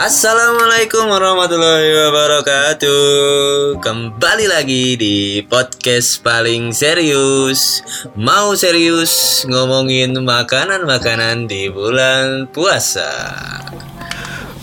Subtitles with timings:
[0.00, 3.04] Assalamualaikum warahmatullahi wabarakatuh.
[3.84, 7.84] Kembali lagi di podcast paling serius.
[8.16, 13.12] Mau serius ngomongin makanan-makanan di bulan puasa.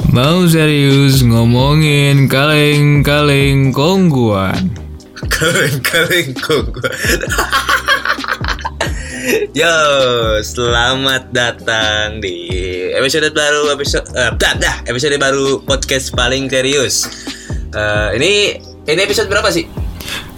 [0.10, 4.74] Mau serius ngomongin kaleng-kaleng kongguan.
[5.22, 6.82] Kaleng-kaleng kok
[9.28, 9.76] Yo,
[10.40, 12.48] selamat datang di
[12.96, 17.12] episode baru episode eh, dah, dah, episode baru podcast paling serius.
[17.76, 18.56] Eh, ini
[18.88, 19.68] ini episode berapa sih?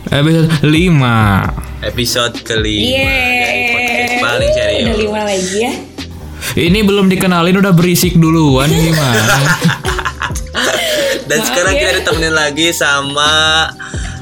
[0.09, 4.25] Episode 5 Episode kelima dari podcast Yeay.
[4.25, 4.81] paling serius.
[4.81, 5.73] Udah lima lagi ya.
[6.57, 9.37] Ini belum dikenalin udah berisik duluan gimana?
[11.29, 11.79] Dan Maaf sekarang ya.
[11.85, 13.69] kita ditemenin lagi sama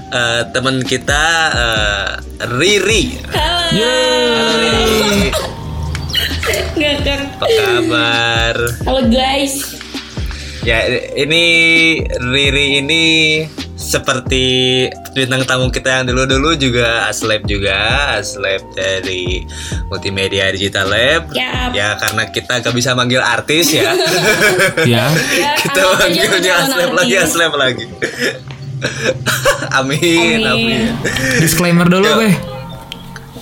[0.09, 2.09] eh, teman kita eh,
[2.49, 3.17] Riri.
[3.31, 3.55] Halo.
[3.67, 3.91] Halo
[4.55, 5.29] Riri,
[6.77, 7.19] Ngakak.
[7.37, 8.55] apa kabar?
[8.85, 9.75] Halo guys.
[10.63, 10.83] Ya
[11.15, 11.43] ini
[12.11, 13.03] Riri ini
[13.77, 14.83] seperti
[15.15, 17.77] bintang tamu kita yang dulu-dulu juga Aslab juga
[18.19, 19.47] Aslab dari
[19.87, 21.71] Multimedia Digital Lab Yap.
[21.71, 23.95] Ya karena kita gak bisa manggil artis ya
[24.83, 25.07] ya.
[25.07, 27.13] Ya, Kita manggilnya Aslab lagi.
[27.15, 27.85] Aslab lagi
[29.79, 30.87] Amin, amin Amin.
[31.41, 32.17] Disclaimer dulu, Yo.
[32.21, 32.35] Beh.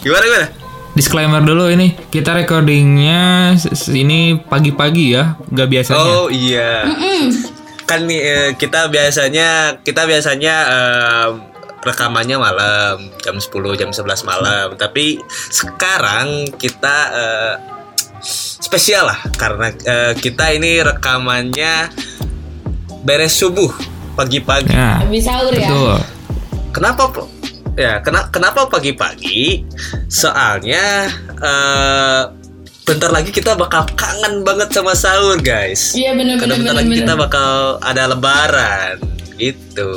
[0.04, 0.48] Gimana gimana?
[0.96, 3.56] Disclaimer dulu ini kita recordingnya
[3.92, 6.00] ini pagi-pagi ya, gak biasanya.
[6.00, 6.88] Oh iya
[7.84, 11.32] Kan nih eh, kita biasanya Kita biasanya em,
[11.86, 15.22] rekamannya malam jam 10 jam 11 malam tapi
[15.54, 17.56] sekarang kita eh,
[18.66, 21.94] spesial lah karena eh, kita ini rekamannya
[23.06, 25.68] beres subuh pagi-pagi Ya, Habis sahur ya.
[25.68, 25.96] betul.
[26.72, 27.04] kenapa
[27.76, 29.68] ya kena, kenapa pagi-pagi
[30.08, 32.22] soalnya eh
[32.82, 36.76] bentar lagi kita bakal kangen banget sama sahur guys Iya benar karena benar bentar benar
[36.78, 37.18] lagi kita benar.
[37.20, 37.50] bakal
[37.82, 38.96] ada lebaran
[39.36, 39.92] gitu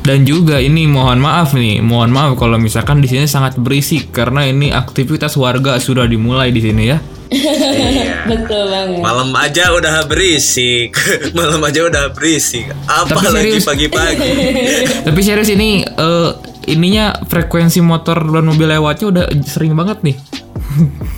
[0.00, 4.42] Dan juga ini mohon maaf nih, mohon maaf kalau misalkan di sini sangat berisik karena
[4.42, 6.96] ini aktivitas warga sudah dimulai di sini ya.
[7.30, 9.00] Iya Betul banget.
[9.00, 10.94] Malam aja udah berisik,
[11.38, 12.66] malam aja udah berisik.
[12.86, 14.30] Apalagi pagi-pagi.
[15.06, 16.30] Tapi serius ini eh,
[16.70, 20.16] ininya frekuensi motor dan mobil lewatnya udah sering banget nih.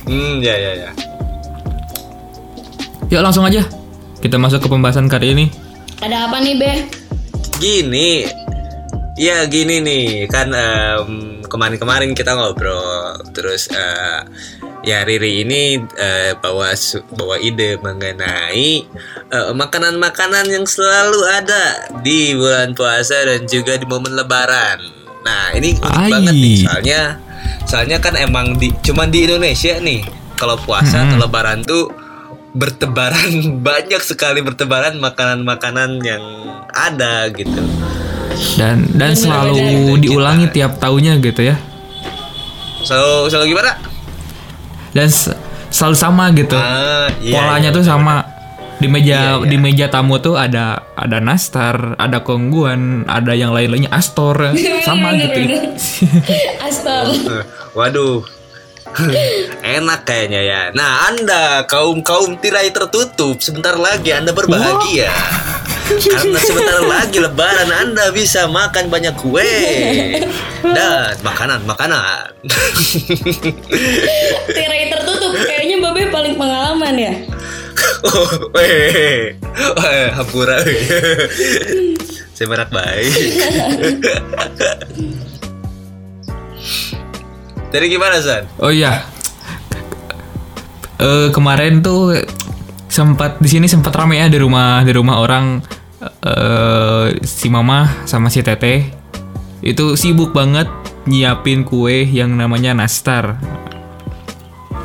[0.09, 0.89] hmm, ya ya ya.
[3.13, 3.61] Yuk langsung aja
[4.23, 5.45] kita masuk ke pembahasan kali ini.
[5.99, 6.79] Ada apa nih, Beh?
[7.59, 8.23] Gini,
[9.19, 14.19] ya gini nih kan em, kemarin-kemarin kita ngobrol, terus eh,
[14.83, 16.75] ya Riri ini eh, bawa
[17.15, 18.83] bawa ide mengenai
[19.31, 24.83] eh, makanan-makanan yang selalu ada di bulan puasa dan juga di momen Lebaran.
[25.23, 27.01] Nah ini unik banget nih soalnya,
[27.63, 30.03] soalnya kan emang di cuman di Indonesia nih
[30.35, 31.87] kalau puasa atau Lebaran tuh
[32.53, 33.31] bertebaran
[33.67, 36.23] banyak sekali bertebaran makanan-makanan yang
[36.75, 37.63] ada gitu.
[38.59, 41.55] Dan dan selalu diulangi tiap tahunnya gitu ya.
[42.83, 43.92] Selalu selalu gimana?
[44.93, 45.09] Dan
[45.73, 46.53] selalu sama gitu.
[46.55, 48.15] Ah, iya, Polanya iya, tuh betul, sama.
[48.77, 49.47] Di meja Iya, iya.
[49.47, 54.53] di meja tamu tuh ada ada nastar, ada kongguan, ada yang lain-lainnya astor,
[54.87, 55.39] sama gitu.
[55.39, 55.73] bener.
[56.67, 57.03] Astor.
[57.09, 57.41] betul.
[57.41, 57.43] Eh,
[57.73, 58.21] Waduh.
[59.63, 60.61] Enak kayaknya ya.
[60.77, 65.09] Nah, Anda kaum-kaum tirai tertutup, sebentar lagi Anda berbahagia.
[65.83, 69.51] Karena sebentar lagi lebaran Anda bisa makan banyak kue
[70.63, 72.31] dan makanan-makanan.
[74.47, 75.35] Tirai tertutup.
[75.43, 77.13] Kayaknya Babe paling pengalaman ya.
[78.03, 79.35] Oh, weh,
[79.75, 80.63] weh, hampura.
[82.31, 83.11] Saya merak baik.
[87.73, 88.45] Jadi gimana San?
[88.61, 89.03] Oh iya.
[91.01, 92.15] Eh kemarin tuh
[92.93, 95.57] sempat di sini sempat rame ya di rumah di rumah orang
[96.21, 98.85] eh si mama sama si teteh
[99.65, 100.69] itu sibuk banget
[101.03, 103.39] nyiapin kue yang namanya nastar.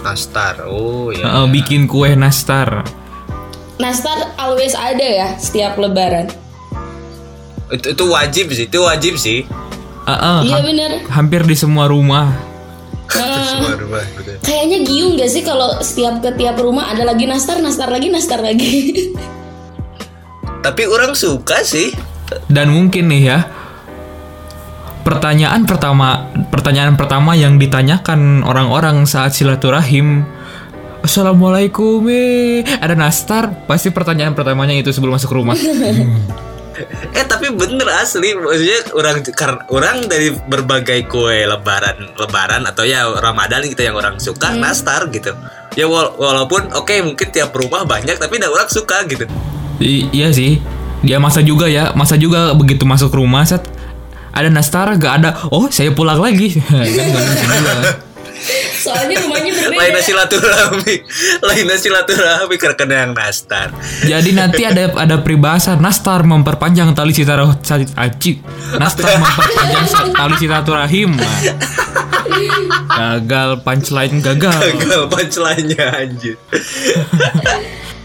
[0.00, 0.64] Nastar.
[0.64, 1.44] Oh ya.
[1.50, 2.86] bikin kue nastar.
[3.76, 6.30] Nastar always ada ya setiap lebaran.
[7.68, 9.44] Itu, itu wajib sih, itu wajib sih.
[10.08, 10.90] Eh, eh, Iya ha- bener.
[11.12, 12.32] hampir di semua rumah.
[13.08, 14.36] Nah, Semua rumah betul.
[14.44, 18.44] kayaknya giung gak sih kalau setiap ke tiap rumah ada lagi nastar, nastar lagi, nastar
[18.44, 19.14] lagi.
[20.60, 21.94] Tapi orang suka sih.
[22.44, 23.38] Dan mungkin nih ya
[25.00, 30.28] pertanyaan pertama pertanyaan pertama yang ditanyakan orang-orang saat silaturahim
[31.00, 35.56] Assalamualaikum eh ada nastar pasti pertanyaan pertamanya itu sebelum masuk rumah
[37.10, 43.08] Eh tapi bener asli maksudnya orang karena orang dari berbagai kue lebaran lebaran atau ya
[43.08, 45.34] Ramadan gitu yang orang suka nastar gitu.
[45.74, 49.24] Ya wala- walaupun oke mungkin tiap rumah banyak tapi dah orang suka gitu.
[49.78, 50.58] I- iya sih.
[50.98, 53.62] Dia masa juga ya, masa juga begitu masuk rumah set
[54.30, 55.30] ada nastar gak ada.
[55.50, 56.58] Oh, saya pulang lagi.
[58.78, 59.80] Soalnya rumahnya berbeda.
[59.82, 60.94] lain silaturahmi
[61.42, 63.74] lain silaturahmi karena yang nastar
[64.06, 67.58] Jadi nanti ada ada peribahasa nastar memperpanjang tali silaturahim.
[67.98, 68.38] Aci.
[68.78, 71.10] Nastar memperpanjang tali silaturahim.
[72.88, 74.58] Gagal punchline gagal.
[74.78, 76.36] gagal punchline-nya anjir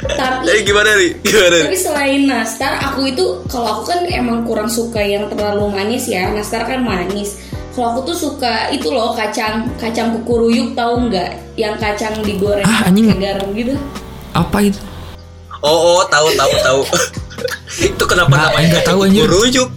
[0.04, 4.44] Tapi jadi gimana nih gimana nih Tapi selain nastar, aku itu kalau aku kan emang
[4.44, 6.28] kurang suka yang terlalu manis ya.
[6.30, 7.40] Nastar kan manis.
[7.72, 11.40] Kalau aku tuh suka itu loh kacang kacang kukuruyuk tahu nggak?
[11.56, 13.10] Yang kacang digoreng Ah, anjing.
[13.10, 13.74] pakai garam gitu.
[14.32, 14.80] Apa itu?
[15.64, 16.80] oh oh tahu tahu tahu
[17.88, 19.70] itu kenapa Nggak, namanya nggak kacang tahu, kukuruyuk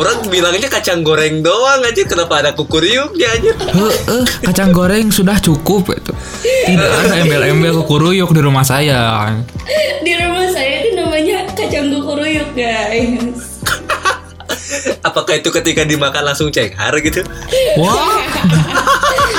[0.00, 5.36] orang bilangnya kacang goreng doang aja kenapa ada kukuruyuknya anjir Eh, eh, kacang goreng sudah
[5.40, 6.12] cukup itu.
[6.42, 9.28] Tidak ada embel-embel kukuruyuk di rumah saya.
[10.04, 13.60] Di rumah saya itu namanya kacang kukuruyuk guys.
[15.02, 17.26] apakah itu ketika dimakan langsung cenghar gitu
[17.74, 18.22] Wah,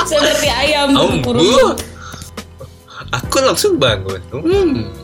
[0.04, 1.76] Seperti ayam oh, kukuruyuk.
[3.12, 5.01] aku langsung bangun hmm.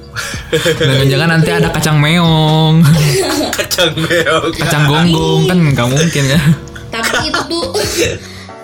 [0.51, 2.83] Jangan-jangan nanti ada kacang meong,
[3.59, 6.39] kacang meong kacang gonggong kan nggak mungkin ya.
[6.87, 7.65] Tapi itu tuh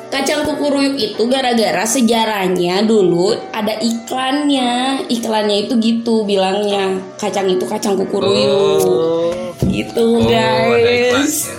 [0.08, 5.04] kacang kukuruyuk itu gara-gara sejarahnya dulu ada iklannya.
[5.12, 9.36] Iklannya itu gitu bilangnya kacang itu kacang kukuruyuk.
[9.64, 11.52] Gitu Oh, guys.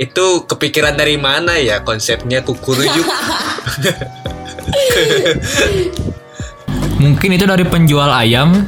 [0.00, 3.04] Itu kepikiran dari mana ya konsepnya kukuruyuk?
[7.00, 8.64] Mungkin itu dari penjual ayam.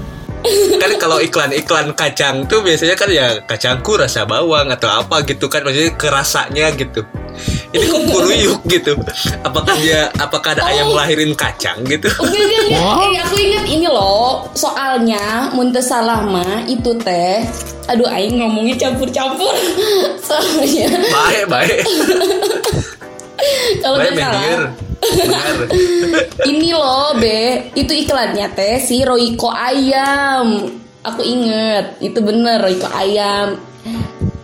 [0.82, 5.62] Kan kalau iklan-iklan kacang tuh biasanya kan ya kacangku rasa bawang atau apa gitu kan
[5.62, 7.06] maksudnya kerasanya gitu.
[7.72, 8.92] Ini kukuruyuk gitu.
[9.40, 12.12] Apakah dia apakah ada ayam lahirin kacang gitu?
[12.20, 12.76] Oke, oke, oke.
[12.76, 14.44] Eh, aku ingat ini loh.
[14.52, 17.40] Soalnya Muntes Salama itu teh.
[17.88, 19.56] Aduh, aing ngomongnya campur-campur.
[20.28, 21.82] Soalnya Baik, baik.
[23.82, 24.91] kalau Baik nggak salah.
[26.50, 27.72] Ini loh, Be.
[27.74, 30.78] Itu iklannya teh si Royco ayam.
[31.02, 33.58] Aku inget, itu bener Royco ayam.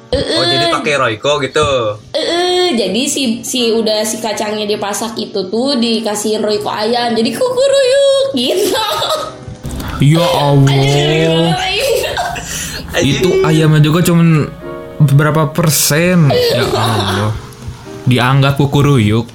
[0.08, 1.69] Oh, jadi pakai Royco gitu.
[2.16, 7.14] Eh, jadi si si udah si kacangnya dipasak itu tuh dikasihin Royco ayam.
[7.14, 8.82] Jadi kukuruyuk gitu.
[9.99, 11.58] Ya Allah,
[13.02, 14.46] itu ayamnya juga cuman
[15.02, 16.31] berapa persen?
[16.31, 17.34] Ya Allah,
[18.06, 19.26] dianggap kukuruyuk.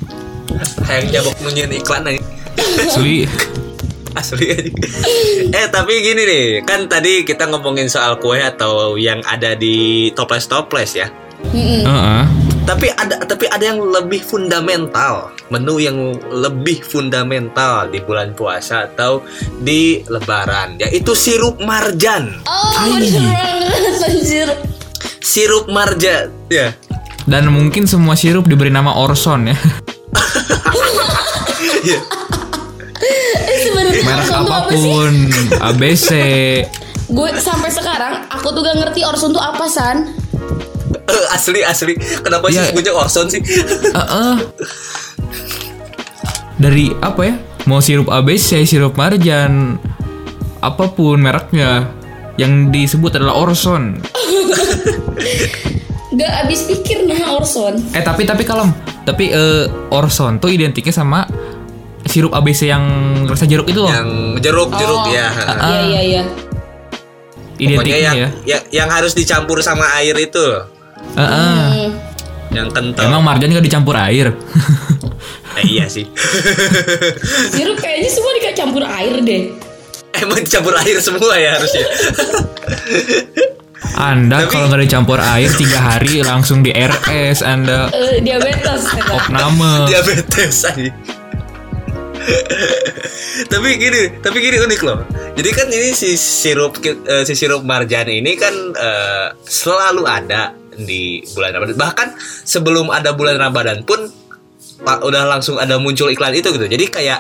[0.86, 2.22] Hayang jabok nunjukin iklan aja.
[2.84, 3.26] Asli,
[4.20, 4.72] Asli aja.
[5.50, 10.46] eh tapi gini nih, kan tadi kita ngomongin soal kue atau yang ada di toples
[10.46, 11.10] toples ya.
[11.52, 12.24] Heeh.
[12.64, 19.20] Tapi ada tapi ada yang lebih fundamental, menu yang lebih fundamental di bulan puasa atau
[19.60, 22.40] di lebaran, yaitu sirup marjan.
[22.48, 24.48] Oh, anjir.
[25.24, 26.76] Sirup marjan, ya.
[27.24, 29.58] Dan mungkin semua sirup diberi nama Orson ya.
[31.84, 32.00] Ya.
[33.04, 35.14] Eh, sebenarnya Merek tuh apa apa pun,
[35.60, 36.10] ABC.
[37.06, 40.16] Gue sampai sekarang aku tuh gak ngerti Orson tuh apa san.
[41.04, 41.94] Eh, asli asli.
[41.98, 42.66] Kenapa sih Ya.
[42.66, 43.42] sebutnya Orson sih?
[43.44, 44.36] Heeh.
[46.56, 47.36] Dari apa ya?
[47.64, 49.76] Mau sirup ABC, sirup marjan,
[50.60, 51.92] apa pun mereknya
[52.36, 54.00] yang disebut adalah Orson.
[56.14, 57.82] Gak habis pikir nah Orson.
[57.92, 58.70] Eh tapi tapi kalem.
[59.04, 61.28] Tapi eh, Orson tuh identiknya sama
[62.04, 62.84] sirup ABC yang
[63.26, 63.92] rasa jeruk itu loh.
[63.92, 65.12] yang jeruk-jeruk Oh.
[65.12, 65.28] ya.
[65.64, 66.24] Iya iya iya.
[67.54, 68.30] Identiknya yang, ya.
[68.44, 70.68] yang yang harus dicampur sama air itu loh.
[71.16, 71.60] Heeh.
[71.88, 71.92] Hmm.
[72.54, 73.04] Yang kental.
[73.08, 74.32] Emang marjan juga dicampur air.
[75.54, 76.10] Eh, iya sih.
[77.54, 79.54] Sirup kayaknya semua dicampur air deh.
[80.12, 81.86] Emang dicampur air semua ya harusnya.
[83.94, 88.82] Anda Tapi- kalau nggak dicampur air tiga hari langsung di RS Anda Eh, diabetes.
[89.06, 89.86] opname.
[89.90, 90.92] Diabetes aja.
[93.46, 95.04] tapi gini, tapi gini unik loh.
[95.34, 101.22] Jadi kan ini si sirup eh, si sirup marjan ini kan eh, selalu ada di
[101.34, 101.76] bulan Ramadan.
[101.76, 102.08] Bahkan
[102.44, 104.00] sebelum ada bulan Ramadan pun
[104.84, 106.66] udah langsung ada muncul iklan itu gitu.
[106.66, 107.20] Jadi kayak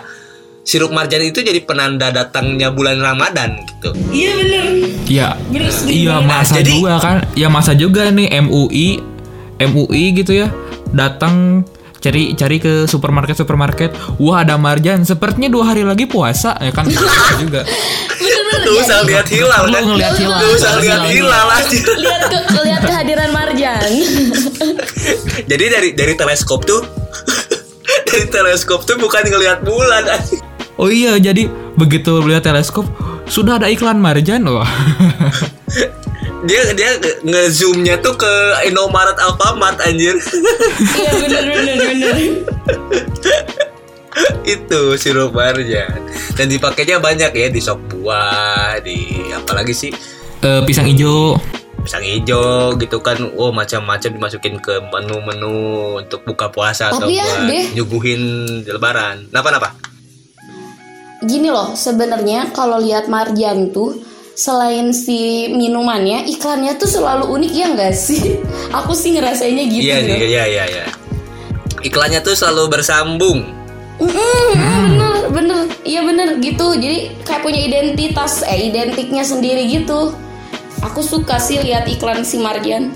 [0.64, 3.92] sirup marjan itu jadi penanda datangnya bulan Ramadan gitu.
[4.10, 4.34] Iya.
[5.04, 5.28] Iya.
[5.46, 6.30] Bener setuju Iya banget.
[6.30, 7.18] masa Jadi- juga kan.
[7.36, 8.88] Ya masa juga nih MUI
[9.62, 10.48] MUI gitu ya
[10.90, 11.64] datang
[11.98, 16.84] cari cari ke supermarket supermarket wah ada marjan sepertinya dua hari lagi puasa ya kan
[17.42, 18.60] juga Bener-bener.
[18.64, 19.84] Tuh usah lihat hilal kan.
[19.84, 20.40] ngeliat hilal.
[20.40, 21.80] Tuh usah lihat hilal aja.
[21.94, 23.92] Lihat ke lihat kehadiran Marjan.
[25.52, 26.80] Jadi dari dari teleskop tuh
[28.08, 30.40] dari teleskop tuh bukan ngelihat bulan anjing.
[30.76, 32.86] Oh iya jadi begitu lihat teleskop
[33.26, 34.68] sudah ada iklan Marjan wah.
[36.44, 38.32] dia dia ngezoomnya tuh ke
[38.64, 40.20] Indomaret Alfamart anjir
[40.92, 42.16] Iya bener bener bener.
[44.46, 45.98] itu sirup marjan
[46.34, 48.98] dan dipakainya banyak ya di sop buah di
[49.32, 49.94] apalagi sih
[50.40, 51.40] Eh, pisang hijau.
[51.80, 55.56] pisang hijau gitu kan oh macam-macam dimasukin ke menu-menu
[55.98, 57.66] untuk buka puasa atau Tapi ya, buat deh.
[57.74, 58.22] nyuguhin
[58.60, 59.70] di lebaran kenapa kenapa
[61.24, 63.96] Gini loh, sebenarnya kalau lihat Marjan tuh
[64.36, 68.44] selain si minumannya, iklannya tuh selalu unik ya nggak sih?
[68.84, 69.88] Aku sih ngerasainnya gitu.
[69.88, 70.86] iya iya iya iya.
[71.84, 73.40] Iklannya tuh selalu bersambung.
[74.04, 75.60] Mm-mm, bener bener.
[75.88, 76.76] Iya bener gitu.
[76.76, 80.12] Jadi kayak punya identitas eh identiknya sendiri gitu.
[80.84, 82.92] Aku suka sih lihat iklan si Marjan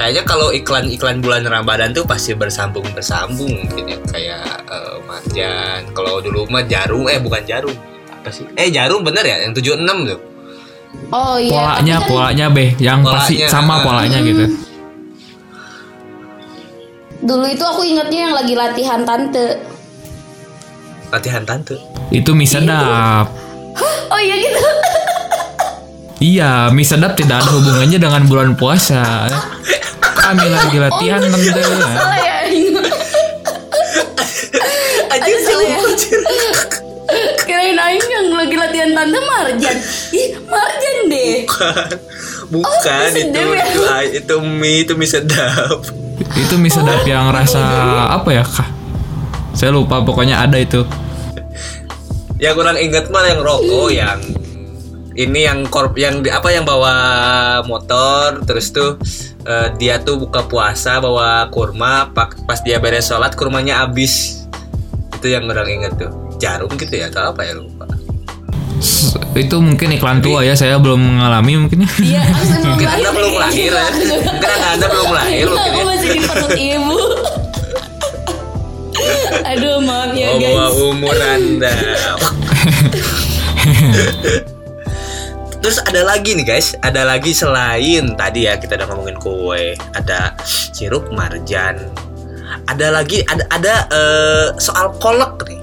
[0.00, 3.98] kayaknya kalau iklan-iklan bulan Ramadan tuh pasti bersambung bersambung mungkin ya.
[4.08, 7.76] Kayak eh, marjan kalau dulu mah jarum eh bukan jarum.
[8.08, 8.48] Apa sih?
[8.56, 9.44] Eh jarum bener ya?
[9.44, 10.20] Yang 76 tuh.
[11.12, 11.52] Oh iya.
[11.52, 13.80] Polanya kan polanya be yang pasti Polanya, sama ah.
[13.84, 14.46] polanya gitu.
[17.20, 19.60] dulu itu aku ingatnya yang lagi latihan tante.
[21.12, 21.76] Latihan tante?
[22.08, 23.28] Itu mie sedap.
[24.08, 24.60] oh iya gitu?
[26.20, 29.28] Iya, mie sedap tidak ada hubungannya dengan bulan puasa.
[30.30, 31.50] Kami lagi latihan tante.
[31.90, 32.36] salah ya
[35.10, 35.78] anjir salah ya.
[37.42, 39.76] kirain Aing yang lagi latihan tante Marjan
[40.12, 41.34] ih Marjan deh
[42.46, 43.64] bukan Oh, mie itu sedap ya?
[43.64, 43.80] itu
[44.12, 45.78] itu mie itu mie sedap
[46.32, 47.62] Itu mie sedap yang rasa
[48.12, 48.68] apa ya kah?
[49.50, 50.86] Saya lupa pokoknya ada itu.
[52.38, 54.18] yang kurang inget mah yang rokok yang
[55.12, 56.94] ini yang korp yang di- apa yang bawa
[57.62, 58.96] motor terus tuh
[59.42, 64.44] eh, dia tuh buka puasa bawa kurma pak- pas dia beres sholat kurmanya habis.
[65.14, 66.08] Itu yang kurang inget tuh.
[66.36, 67.84] Jarum gitu ya atau apa ya lupa.
[68.80, 71.84] S- Itu mungkin iklan tua ya, saya belum mengalami mungkin.
[72.00, 72.00] ya.
[72.00, 72.20] iya
[72.64, 73.86] mungkin lahir anda belum lahir ya.
[73.92, 75.84] Mungkin anda belum lahir mungkin aku ya.
[75.84, 76.96] masih di perut ibu.
[79.40, 80.76] Aduh maaf ya oh bawa guys.
[80.78, 81.72] umur anda
[85.60, 90.32] Terus ada lagi nih guys, ada lagi selain tadi ya kita udah ngomongin kue, ada
[90.72, 91.76] sirup marjan,
[92.64, 95.60] ada lagi ada ada eh, soal kolak nih,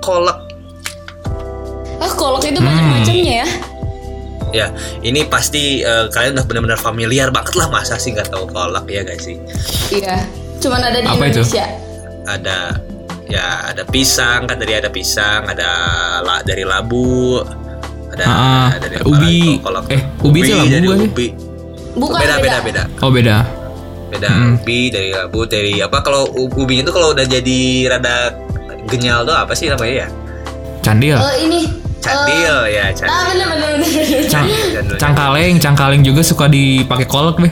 [0.00, 0.40] kolak
[1.96, 3.48] ah kolak itu banyak macamnya ya?
[4.56, 4.66] Ya
[5.04, 9.04] ini pasti eh, kalian udah benar-benar familiar banget lah masa sih nggak tahu kolak ya
[9.04, 9.36] guys sih?
[9.92, 10.24] Iya
[10.64, 11.44] cuman ada di Apa itu?
[11.44, 11.66] Indonesia.
[12.24, 12.58] Ada
[13.28, 15.70] ya ada pisang kan tadi ada pisang ada
[16.24, 17.42] la, dari labu
[18.16, 19.60] ada Ah, ada dari ubi.
[19.60, 21.06] kolak Eh, ubi itu labu bukan sih?
[21.06, 21.26] ubi
[21.94, 23.36] bukan beda beda beda Oh beda.
[24.08, 24.56] beda Hmm.
[24.56, 27.58] ubi dari labu dari apa kalau u- ubinya itu kalau udah jadi
[27.88, 28.32] rada
[28.86, 30.08] genyal tuh apa sih namanya ya
[30.80, 31.18] Candil.
[31.18, 31.60] Eh, ini
[31.98, 34.22] candil ya eh, ah candil bener bener bener bener.
[34.24, 34.96] Cang Candil.
[34.96, 37.50] cangkaleng, cangkaleng juga suka dipakai kolak be.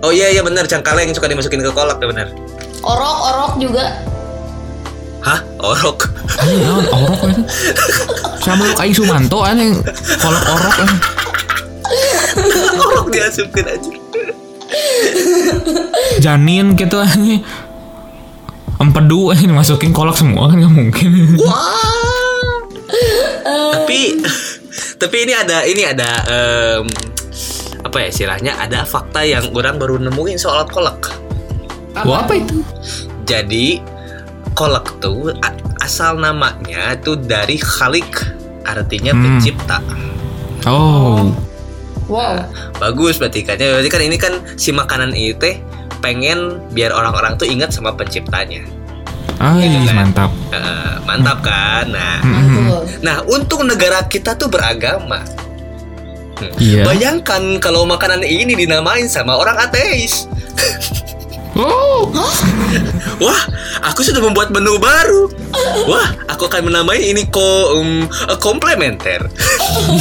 [0.00, 2.26] oh iya iya benar cangkaleng suka dimasukin ke kolak ya benar
[2.80, 3.98] orok orok juga
[5.22, 6.10] hah orok
[6.42, 7.42] Ini naon orok itu.
[8.42, 9.70] Sama Aing Sumanto aneh
[10.18, 10.98] kolak orok aneh.
[12.82, 13.90] orok diasupin aja
[16.18, 17.40] Janin gitu aneh.
[18.80, 21.10] Empedu aneh dimasukin kolak semua kan nggak mungkin.
[23.72, 24.20] tapi
[24.96, 26.84] tapi ini ada ini ada em,
[27.82, 31.12] apa ya istilahnya ada fakta yang orang baru nemuin soal kolak
[31.92, 32.64] Wah apa itu?
[33.28, 33.82] jadi
[34.52, 35.32] kolak tuh
[35.78, 38.08] asal namanya tuh dari khalik
[38.62, 39.22] artinya Hmm.
[39.36, 39.78] pencipta
[40.62, 41.34] Oh.
[42.06, 42.38] wow
[42.78, 45.58] bagus berarti kan Ya, berarti kan ini kan si makanan itu teh
[45.98, 48.62] pengen biar orang-orang tuh ingat sama penciptanya
[49.42, 50.06] Ay, Iya kan?
[50.06, 50.30] mantap.
[50.54, 52.32] Eh, mantap kan nah Hmm.
[52.32, 55.18] mantul nah untuk negara kita tuh beragama
[56.58, 56.82] Iya.
[56.82, 60.26] bayangkan kalau makanan ini dinamain sama orang ateis
[61.52, 62.01] Oh.
[63.24, 63.42] Wah,
[63.86, 65.28] aku sudah membuat menu baru.
[65.86, 69.28] Wah, aku akan menamai ini ko um, eh, komplementer.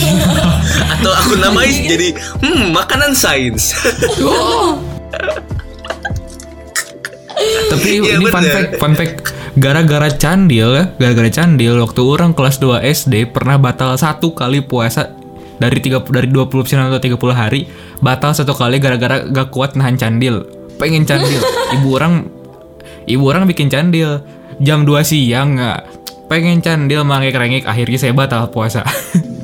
[0.98, 3.74] Atau aku namai jadi hmm makanan sains.
[7.42, 12.62] Tapi Iya, ini fun fact, fun fact gara-gara candil ya, gara-gara candil waktu orang kelas
[12.62, 15.12] 2 SD pernah batal satu kali puasa
[15.58, 17.70] dari tiga dari 29 atau 30 hari
[18.02, 20.46] batal satu kali gara-gara gak kuat nahan candil.
[20.82, 21.38] Pengen candil.
[21.78, 22.41] Ibu orang
[23.06, 24.22] ibu orang bikin candil
[24.58, 25.80] jam 2 siang nggak
[26.28, 28.86] pengen candil mangek-rengek akhirnya saya batal puasa.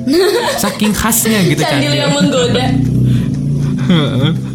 [0.58, 2.00] Saking khasnya gitu candil candil.
[2.00, 2.66] yang menggoda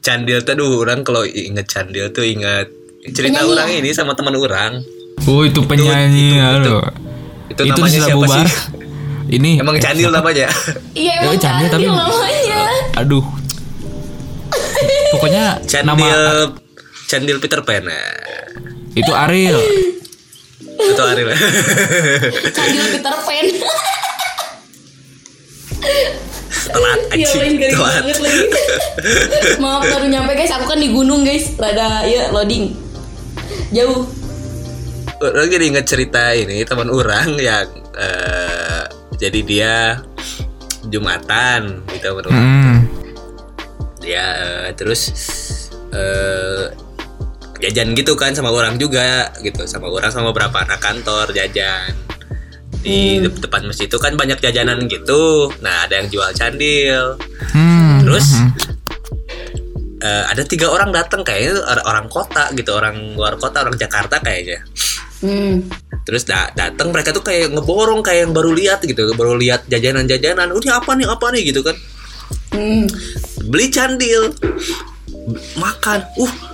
[0.00, 2.68] Candil tuh aduh orang kalau inget candil tuh inget
[3.06, 4.84] cerita Penyanyi orang ini sama teman orang.
[5.24, 6.78] Oh itu penyanyi itu- halo.
[7.46, 8.36] Itu, Itu namanya sudah siapa bubar.
[8.36, 8.48] sih?
[9.30, 10.18] Ini Emang eh, candil siapa?
[10.18, 10.46] namanya.
[10.92, 12.60] Iya Ya, emang candil, candil, tapi- namanya.
[12.94, 13.24] Aduh.
[15.12, 16.08] Pokoknya Candil nama
[17.14, 17.86] Candil Peter Pan.
[17.86, 18.10] Nah,
[18.98, 19.62] itu Ariel.
[20.66, 21.30] Itu Ariel.
[22.50, 23.46] Candil Peter Pan.
[26.74, 27.38] Telat anjing.
[27.38, 27.94] lain garing Telat.
[28.02, 28.42] banget lagi.
[29.62, 32.74] Maaf baru nyampe guys, aku kan di gunung guys, rada ya loading.
[33.70, 34.10] Jauh.
[35.22, 39.74] Orang jadi inget cerita ini teman orang yang eh, jadi dia
[40.90, 42.42] Jumatan gitu teman orang.
[42.42, 42.78] Hmm.
[44.02, 45.14] Dia eh, terus
[45.94, 46.83] eh
[47.64, 49.64] jajan gitu kan sama orang juga gitu.
[49.64, 51.96] Sama orang sama beberapa anak kantor jajan.
[52.84, 53.32] Di Hmm.
[53.32, 55.48] de- depan masjid itu kan banyak jajanan gitu.
[55.64, 57.16] Nah ada yang jual candil.
[57.56, 58.04] Hmm.
[58.04, 58.36] terus
[60.04, 64.20] eh, ada tiga orang datang kayaknya or- orang kota gitu orang luar kota orang Jakarta
[64.20, 64.60] kayaknya.
[65.24, 65.64] Hmm.
[66.04, 70.52] terus da- datang mereka tuh kayak ngeborong kayak yang baru lihat gitu baru lihat jajanan-jajanan.
[70.52, 71.42] Udah apa nih apa nih?
[71.48, 71.76] gitu kan.
[72.52, 72.84] Hmm.
[73.48, 74.36] beli candil
[75.56, 76.04] makan.
[76.20, 76.53] Uh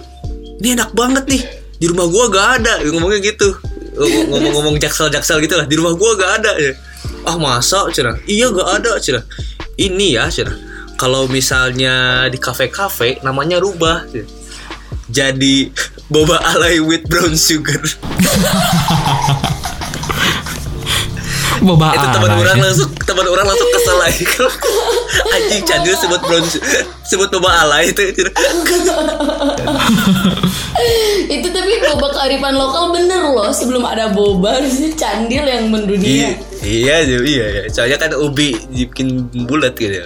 [0.61, 1.43] ini enak banget nih.
[1.81, 2.73] Di rumah gua gak ada.
[2.85, 3.49] Ngomongnya gitu.
[3.97, 5.65] Ngomong- ngomong-ngomong jaksel-jaksel gitu lah.
[5.65, 6.73] Di rumah gua gak ada ya.
[7.21, 9.21] Ah masa cina iya gak ada cina
[9.77, 10.57] ini ya cina
[10.97, 14.25] kalau misalnya di kafe-kafe namanya rubah Cina.
[15.13, 15.69] jadi
[16.09, 17.77] boba alay with brown sugar
[21.61, 24.25] Boba itu teman orang langsung teman orang langsung kesel lagi
[25.37, 26.45] anjing candil sebut brown
[27.05, 28.01] sebut boba alay itu,
[31.31, 31.49] itu.
[31.51, 36.29] Tapi boba kearifan lokal bener loh sebelum ada boba harusnya candil yang Iya, mendunia.
[36.63, 37.63] iya, iya, iya, iya.
[37.69, 39.09] Soalnya kan ubi dibikin
[39.45, 40.01] bulat gitu.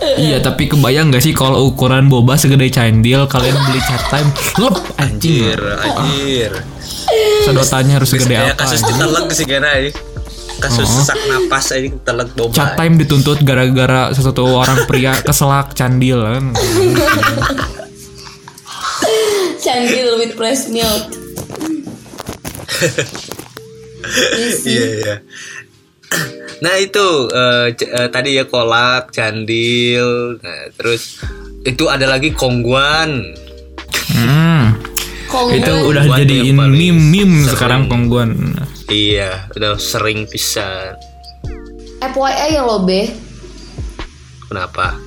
[0.00, 4.76] Iya, tapi kebayang gak sih kalau ukuran boba segede candil kalian beli cat time, lep.
[4.96, 6.52] Anjir, anjir.
[7.42, 8.64] Sedotannya harus segede Kayak apa?
[8.64, 8.96] kasus anjing.
[8.96, 9.90] diteleg sih kena ini.
[10.60, 10.92] Kasus Oh.
[11.00, 12.52] sesak napas aja teleg boba.
[12.52, 16.44] Cat time dituntut gara-gara sesuatu orang pria keselak candil kan.
[19.58, 21.04] Candil with fresh milk.
[24.40, 24.70] Isi.
[24.70, 25.16] Iya, iya.
[26.60, 27.06] Nah itu
[27.72, 31.20] c- eh, tadi ya kolak, candil, nah, terus
[31.62, 33.32] itu ada lagi kongguan.
[34.10, 34.59] Hmm.
[35.30, 35.56] Kongguan.
[35.56, 37.50] Itu udah Kongguan jadiin yang paling meme-meme sering.
[37.50, 38.30] sekarang kongguan.
[38.86, 40.98] Iya, udah sering pisan.
[42.02, 43.14] FYI ya lo be.
[44.44, 44.98] Kenapa?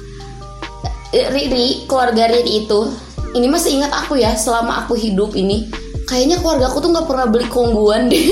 [1.09, 2.79] Eh, Riri, keluarga Riri itu
[3.33, 5.67] ini masih ingat aku ya selama aku hidup ini
[6.05, 8.29] kayaknya keluarga aku tuh nggak pernah beli kongguan deh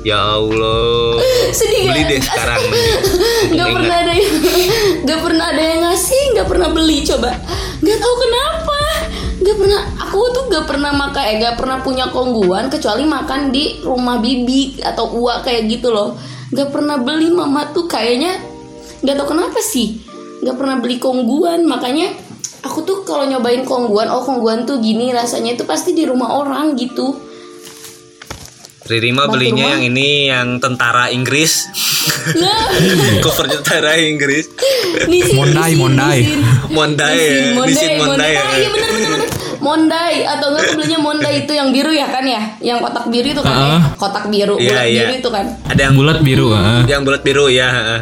[0.00, 1.20] Ya Allah.
[1.52, 2.08] Sedih Beli kan?
[2.08, 2.60] deh sekarang
[3.52, 3.68] Ingat.
[3.68, 4.32] pernah ada yang
[5.04, 7.30] nggak pernah ada yang ngasih nggak pernah beli coba
[7.80, 8.69] nggak tahu kenapa
[9.40, 13.80] nggak pernah aku tuh nggak pernah makan eh nggak pernah punya kongguan kecuali makan di
[13.80, 16.20] rumah bibi atau uak kayak gitu loh.
[16.52, 18.36] Nggak pernah beli mama tuh kayaknya
[19.00, 20.04] nggak tahu kenapa sih
[20.44, 22.12] nggak pernah beli kongguan makanya
[22.64, 26.76] aku tuh kalau nyobain kongguan oh kongguan tuh gini rasanya itu pasti di rumah orang
[26.76, 27.16] gitu
[28.82, 29.72] Riri mah Batu belinya rumah.
[29.72, 31.68] yang ini yang tentara Inggris.
[32.34, 32.64] nah
[33.24, 34.48] Cover tentara Inggris.
[35.04, 36.18] nisin, Mondai, nisin, Mondai.
[36.18, 36.40] nisin.
[36.70, 37.28] Mondai ya,
[37.60, 38.42] Nisin, Mondai, Mondai ya.
[38.56, 39.20] Iya benar benar.
[39.60, 42.42] Mondai atau enggak aku belinya Mondai itu yang biru ya kan ya?
[42.58, 43.68] Yang kotak biru itu kan ya?
[43.68, 43.82] Ah.
[43.94, 45.00] Kotak biru, Iya, bulat iya.
[45.02, 45.44] biru itu kan.
[45.66, 46.80] Ada yang Bulat biru, ah.
[46.84, 47.68] yang bulat biru ya.
[47.68, 48.00] heeh.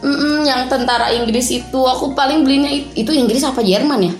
[0.00, 4.12] Mm-mm, yang tentara Inggris itu aku paling belinya it- itu Inggris apa Jerman ya?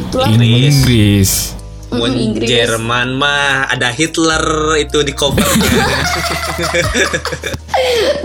[0.00, 0.74] Itulah Inggris.
[0.74, 1.30] Inggris.
[1.90, 2.46] Mm, Mun Inggris.
[2.46, 5.50] Jerman mah ada Hitler itu di covernya.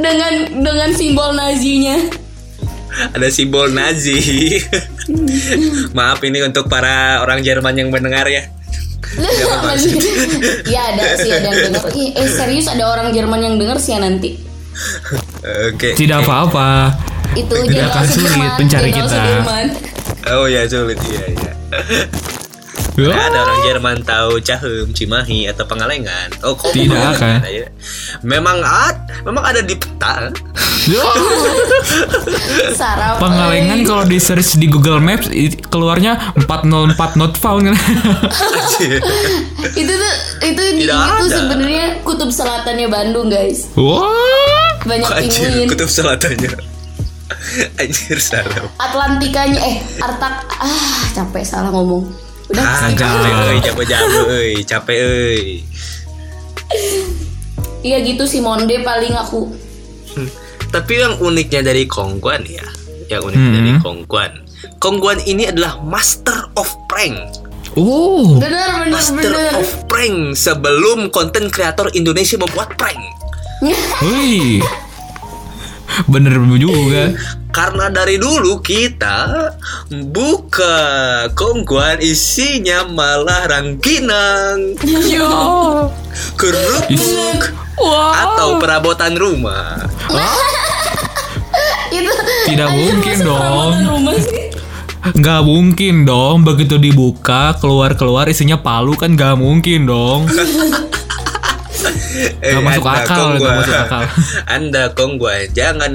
[0.05, 1.97] dengan dengan simbol Nazinya.
[3.11, 4.53] ada simbol Nazi.
[5.97, 8.45] Maaf ini untuk para orang Jerman yang mendengar ya.
[10.65, 11.83] Iya ada sih ada yang dengar.
[11.93, 14.37] Eh serius ada orang Jerman yang dengar sih ya nanti.
[15.71, 15.95] Oke.
[15.95, 16.93] Tidak apa-apa.
[17.35, 19.09] Itu Tidak akan sulit mencari kita.
[19.09, 19.65] Sudirman.
[20.35, 21.51] Oh ya sulit iya iya.
[22.95, 23.11] Ya.
[23.11, 26.31] Ada orang Jerman tahu Cahem, Cimahi atau Pengalengan.
[26.47, 27.43] Oh, kok Tidak akan.
[27.43, 27.67] ya?
[28.23, 30.31] Memang ad, memang ada di peta.
[30.87, 31.03] Ya.
[32.79, 33.19] Sarap.
[33.19, 35.27] Pengalengan kalau di search di Google Maps
[35.67, 37.67] keluarnya 404 not found.
[39.75, 40.13] itu tuh
[40.45, 44.75] itu di Tidak itu sebenarnya kutub selatannya Bandung guys Wah.
[44.83, 46.51] banyak Anjir, pinguin kutub selatannya.
[47.81, 48.69] Anjir sarap.
[48.77, 53.87] Atlantikanya eh Artak ah capek salah ngomong udah Ah, capek
[54.29, 55.43] euy, capek euy.
[57.81, 59.49] iya gitu sih Monde paling aku
[60.15, 60.31] Hmm.
[60.71, 62.63] Tapi yang uniknya dari Kongguan ya,
[63.09, 63.51] yang unik Hmm.
[63.51, 64.31] dari Kongguan.
[64.79, 67.19] Kongguan ini adalah master of prank.
[67.75, 68.39] Oh.
[68.39, 72.95] bener bener Master bener of prank sebelum konten kreator Indonesia membuat prank.
[73.59, 74.63] Wih.
[76.07, 77.11] Bener juga.
[77.55, 79.47] Karena dari dulu kita
[80.11, 80.75] buka
[81.31, 84.75] kongguan isinya malah rangginang,
[85.07, 85.87] Yo.
[86.35, 87.55] kerupuk,
[88.11, 89.87] atau perabotan rumah.
[91.87, 92.11] itu
[92.51, 93.71] Tidak mungkin dong.
[93.71, 94.43] perabotan rumah sih
[95.15, 96.43] Nggak mungkin dong.
[96.43, 100.27] Begitu dibuka keluar-keluar isinya palu kan nggak mungkin dong.
[102.15, 103.37] Nggak masuk Anda akal, kongguan.
[103.37, 104.01] nggak masuk akal.
[104.47, 105.93] Anda kongguan, jangan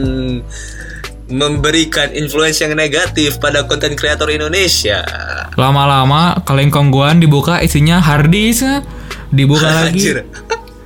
[1.31, 5.01] memberikan influence yang negatif pada konten kreator Indonesia.
[5.55, 8.67] Lama-lama kaleng kongguan dibuka isinya hard disk.
[9.31, 10.23] Dibuka lagi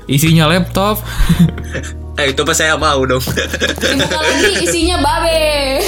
[0.06, 1.00] isinya laptop.
[2.14, 3.18] Eh, itu pas saya mau dong.
[3.18, 5.82] dibuka lagi isinya babe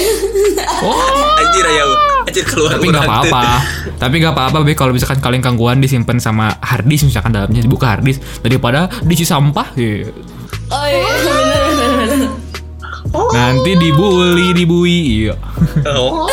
[0.83, 1.39] oh.
[1.39, 1.85] Anjir ya.
[2.27, 3.43] Anjir keluar tapi nggak apa-apa
[3.95, 8.19] tapi nggak apa-apa be kalau misalkan kaleng kangguan disimpan sama harddisk misalkan dalamnya dibuka harddisk
[8.43, 10.11] daripada diisi sampah gitu.
[10.67, 11.63] oh iya bener
[13.09, 15.35] bener nanti dibully dibui iya
[15.87, 16.25] Oh.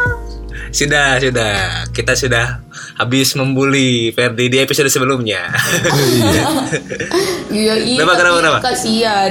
[0.74, 1.86] sudah, sudah.
[1.88, 2.58] Kita sudah
[2.94, 5.46] habis membuli Ferdi di episode sebelumnya.
[7.50, 8.58] iya iya Kenapa, kenapa, tapi kenapa?
[8.60, 9.30] kasihan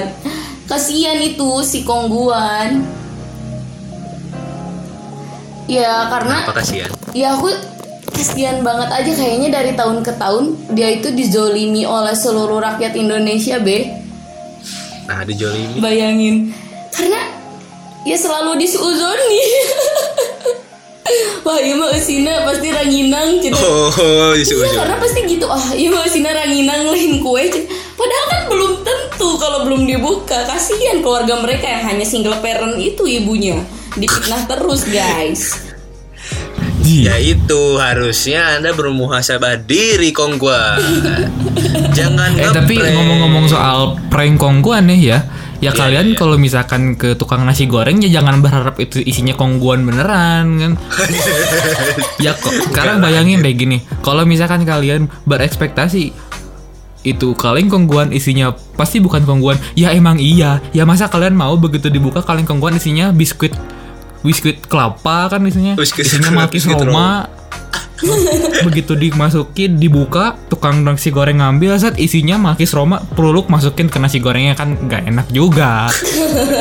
[0.64, 2.88] kasihan itu si kongguan
[5.66, 6.90] ya karena Apa kasihan?
[7.12, 7.52] ya aku
[8.10, 13.60] kasihan banget aja kayaknya dari tahun ke tahun dia itu dizolimi oleh seluruh rakyat Indonesia
[13.60, 13.92] be
[15.04, 15.80] Nah, dijolimi.
[15.80, 16.36] bayangin.
[16.89, 17.20] Karena
[18.04, 19.42] ya selalu disuzoni
[21.44, 23.92] wah iya mah Usina pasti ranginang gitu Oh,
[24.32, 24.72] Iya disuruh.
[24.72, 25.46] karena pasti gitu.
[25.46, 27.68] Ah iya mah Usina ranginang lain kue Cina.
[27.94, 30.46] padahal kan belum tentu kalau belum dibuka.
[30.46, 33.60] Kasihan keluarga mereka yang hanya single parent itu ibunya.
[33.94, 35.73] Difitnah terus guys
[36.84, 40.84] Ya itu harusnya Anda bermuhasabah diri kongguan.
[41.98, 45.19] Jangan eh tapi ngomong-ngomong soal prank kongguan nih ya
[45.63, 46.17] ya Iya, kalian iya.
[46.19, 50.72] kalau misalkan ke tukang nasi goreng ya jangan berharap itu isinya kongguan beneran kan
[52.24, 56.12] ya kok sekarang bayangin deh gini kalau misalkan kalian berekspektasi
[57.04, 61.88] itu kaleng kongguan isinya pasti bukan kongguan ya emang iya ya masa kalian mau begitu
[61.88, 63.56] dibuka kaleng kongguan isinya biskuit
[64.24, 67.28] biskuit kelapa kan isinya Biskuit isinya biskuit Roma.
[68.68, 74.20] begitu dimasukin dibuka tukang nasi goreng ngambil saat isinya makis Roma peluluk masukin ke nasi
[74.20, 75.88] gorengnya kan nggak enak juga.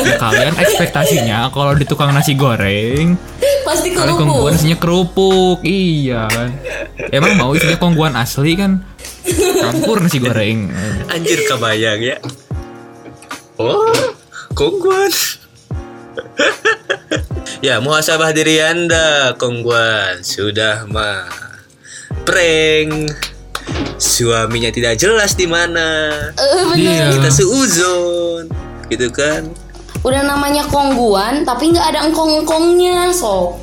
[0.07, 3.19] Ya, kalian ekspektasinya kalau di tukang nasi goreng
[3.63, 4.19] pasti kerupuk.
[4.23, 6.51] kongguan isinya kerupuk iya kan.
[7.11, 8.83] Emang mau isinya kongguan asli kan?
[9.59, 10.71] Campur nasi goreng.
[11.11, 12.17] Anjir kebayang ya.
[13.59, 13.91] Oh,
[14.55, 15.11] kongguan.
[17.67, 20.21] ya, muhasabah diri Anda, kongguan.
[20.21, 21.27] Sudah mah
[22.23, 23.13] prank.
[23.97, 26.11] Suaminya tidak jelas di mana.
[26.35, 26.79] Eh, bener.
[26.79, 28.51] iya Kita seuzon.
[28.87, 29.49] Gitu kan.
[30.03, 33.55] udah namanya kongguan tapi nggak ada engkong-engkongnya so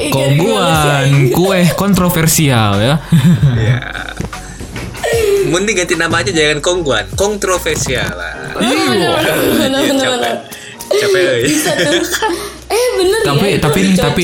[0.00, 2.96] si kongguan kue kontroversial ya
[3.60, 3.78] Ya.
[5.44, 8.32] Mending ganti nama aja jangan kongguan, kontroversial lah.
[8.56, 9.12] Iya,
[10.00, 11.44] capek.
[11.44, 12.02] Capek
[12.64, 14.22] eh bener tapi ya tapi nih tapi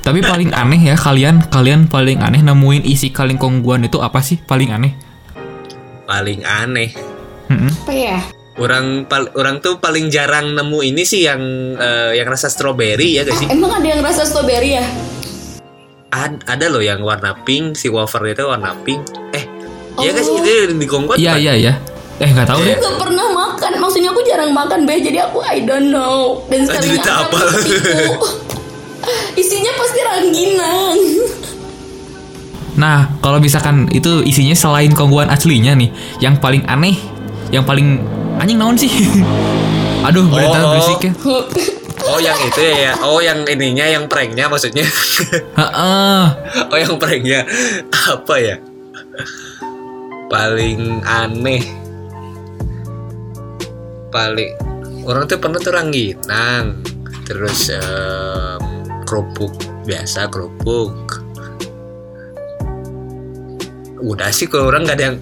[0.00, 4.38] tapi paling aneh ya kalian kalian paling aneh nemuin isi kaleng kongguan itu apa sih
[4.38, 4.92] paling aneh
[6.06, 6.94] Paling aneh.
[7.46, 7.70] Mm-mm.
[7.82, 8.18] apa ya
[8.56, 11.42] Orang pal- orang tuh paling jarang nemu ini sih yang
[11.74, 13.46] eh, yang rasa stroberi ya gak sih?
[13.46, 14.86] emang ada yang rasa strawberry ya
[16.08, 19.02] Ad- ada loh yang warna pink, si wafer itu warna pink.
[19.30, 19.44] Eh,
[19.98, 20.14] iya Oh.
[20.14, 21.16] gak sih itu di kongguan?
[21.16, 21.72] iya iya iya
[22.16, 25.38] eh nggak tahu deh Aku gak pernah makan maksudnya aku jarang makan be jadi aku
[25.42, 27.40] I don't know dan Ah, sekali jadi tak apa.
[29.36, 30.98] isinya pasti rangginang
[32.76, 36.96] nah kalau misalkan itu isinya selain kongguan aslinya nih yang paling aneh
[37.48, 38.04] yang paling
[38.36, 38.90] anjing naon sih
[40.06, 40.70] aduh berita Oh.
[40.70, 41.12] berisik ya
[42.06, 42.92] Oh yang itu ya, ya.
[43.02, 44.86] Oh yang ininya, yang pranknya maksudnya.
[45.56, 46.22] Heeh.
[46.62, 47.42] oh yang pranknya
[47.90, 48.56] apa ya?
[50.26, 51.62] Paling aneh.
[54.10, 54.50] Paling
[55.06, 56.82] orang tuh pernah tuh rangginang,
[57.28, 58.62] terus em,
[59.06, 59.54] kerupuk
[59.86, 61.22] biasa kerupuk.
[64.02, 65.18] Udah sih kalau orang nggak ada yang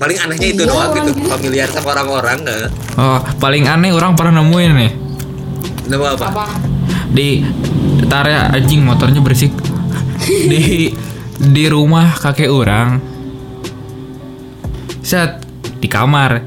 [0.00, 4.40] paling anehnya itu Iya, doang gitu familiar sama orang-orang nggak oh paling aneh orang pernah
[4.40, 4.92] nemuin nih
[5.92, 6.26] Nemu apa?
[6.32, 6.44] apa
[7.12, 7.44] di
[8.08, 9.52] tarea anjing motornya berisik
[10.50, 10.88] di
[11.36, 13.09] di rumah kakek orang
[15.10, 15.42] set
[15.82, 16.38] di kamar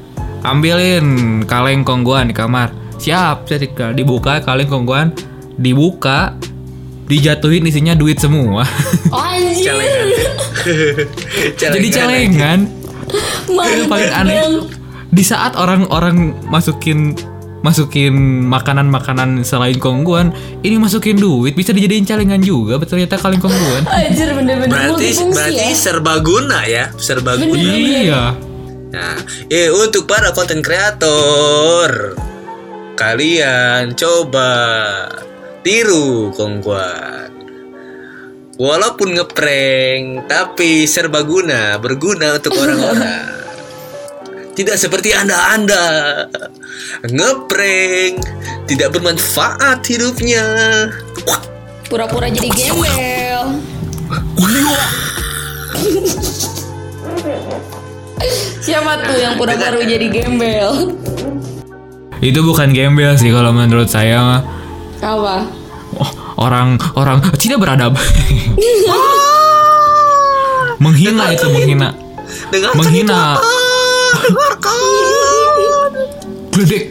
[0.47, 5.11] ambilin kaleng kongguan di kamar siap jadi dibuka kaleng kongguan
[5.59, 6.39] dibuka
[7.03, 8.63] dijatuhin isinya duit semua.
[9.11, 9.75] Oh, anjir.
[9.75, 10.07] Celengan.
[11.61, 12.59] Jadi celengan.
[13.51, 14.39] Itu paling aneh.
[15.13, 17.13] Di saat orang-orang masukin
[17.63, 20.35] masukin makanan-makanan selain kongguan,
[20.67, 22.75] ini masukin duit bisa dijadiin celengan juga.
[22.75, 23.83] Betul ternyata kalian kongguan.
[23.87, 25.75] Anjir bener-bener Berarti berarti ya.
[25.75, 27.55] serbaguna ya, serbaguna.
[27.61, 28.23] iya.
[28.93, 29.17] Nah,
[29.49, 32.13] eh untuk para konten kreator,
[32.93, 34.53] kalian coba
[35.65, 37.33] tiru kongguan.
[38.61, 43.33] Walaupun ngeprank, tapi serbaguna, berguna untuk orang-orang.
[44.61, 46.29] Tidak seperti anda-anda
[47.09, 48.21] ngeprank,
[48.69, 50.45] tidak bermanfaat hidupnya.
[51.89, 53.57] Pura-pura jadi gembel.
[58.63, 60.95] Siapa tuh yang pura-pura jadi gembel?
[62.23, 64.41] Itu bukan gembel sih kalau menurut saya mah.
[65.03, 65.43] Apa?
[65.99, 67.93] Oh, orang orang tidak beradab.
[70.83, 71.89] menghina itu menghina.
[72.51, 73.03] dengarkan Menghina.
[73.03, 73.51] itu apa?
[74.23, 75.91] Dengarkan.
[76.53, 76.83] Gledek.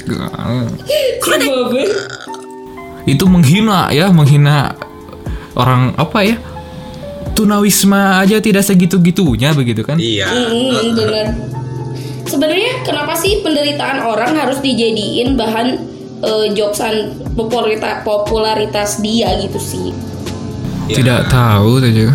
[1.22, 1.82] Babe.
[3.08, 4.76] Itu menghina ya, menghina
[5.56, 6.36] orang apa ya?
[7.32, 9.96] Tunawisma aja tidak segitu-gitunya begitu kan?
[9.96, 10.28] Iya.
[10.28, 11.26] Hmm, bener.
[12.28, 15.68] Sebenarnya kenapa sih penderitaan orang harus dijadiin bahan
[16.22, 19.90] eh, joksan popularitas popularitas dia gitu sih?
[20.90, 20.96] Iya.
[20.98, 22.14] Tidak tahu juga.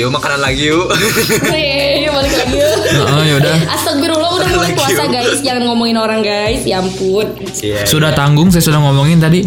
[0.00, 0.88] Yuk makanan lagi yuk.
[1.52, 2.56] Yeay, balik lagi.
[2.96, 3.56] Nah, ya udah.
[3.76, 5.12] Astagfirullah udah mulai puasa yuk.
[5.12, 7.28] guys, jangan ngomongin orang guys, ya ampun.
[7.60, 8.16] Iya, Sudah iya.
[8.16, 9.44] tanggung saya sudah ngomongin tadi.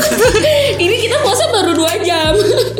[0.84, 1.46] Ini kita puasa
[1.80, 2.32] 2 jam.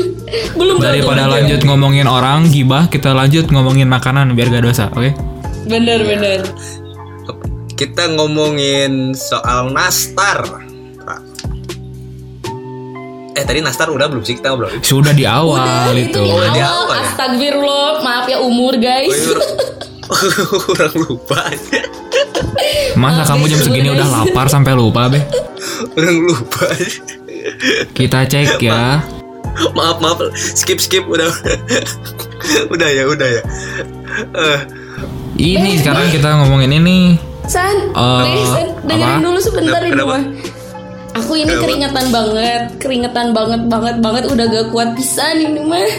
[0.58, 1.32] Belum Daripada jam.
[1.32, 5.10] lanjut ngomongin orang gibah, kita lanjut ngomongin makanan biar gak dosa, oke?
[5.64, 6.40] Bener bener.
[7.72, 10.44] Kita ngomongin soal nastar.
[11.00, 11.20] Pak.
[13.32, 14.68] Eh tadi nastar udah belum sih kita ngobrol?
[14.80, 16.20] Sudah di awal Itu itu.
[16.20, 16.84] di Oh, di awal.
[16.84, 17.04] awal ya?
[17.06, 19.08] Astagfirullah, maaf ya umur guys.
[19.08, 19.54] Oh, iya, orang-
[20.68, 21.80] orang lupa aja.
[22.92, 25.22] Masa kamu jam segini udah lapar sampai lupa, Be?
[25.94, 27.00] Orang lupa aja.
[27.92, 29.00] Kita cek ya.
[29.74, 31.26] Maaf maaf skip skip udah
[32.70, 33.42] udah ya udah ya.
[34.32, 34.60] Eh,
[35.36, 37.16] Ini sekarang kita ngomongin ini.
[37.44, 39.24] San, Eh, please, San, dengerin apa?
[39.24, 40.22] dulu sebentar ini mah.
[41.12, 41.62] Aku ini Kenapa?
[41.66, 45.90] keringetan banget, keringetan banget banget banget udah gak kuat pisan ini mah.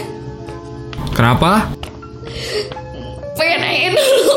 [1.12, 1.68] Kenapa?
[3.36, 4.36] Pengen dulu.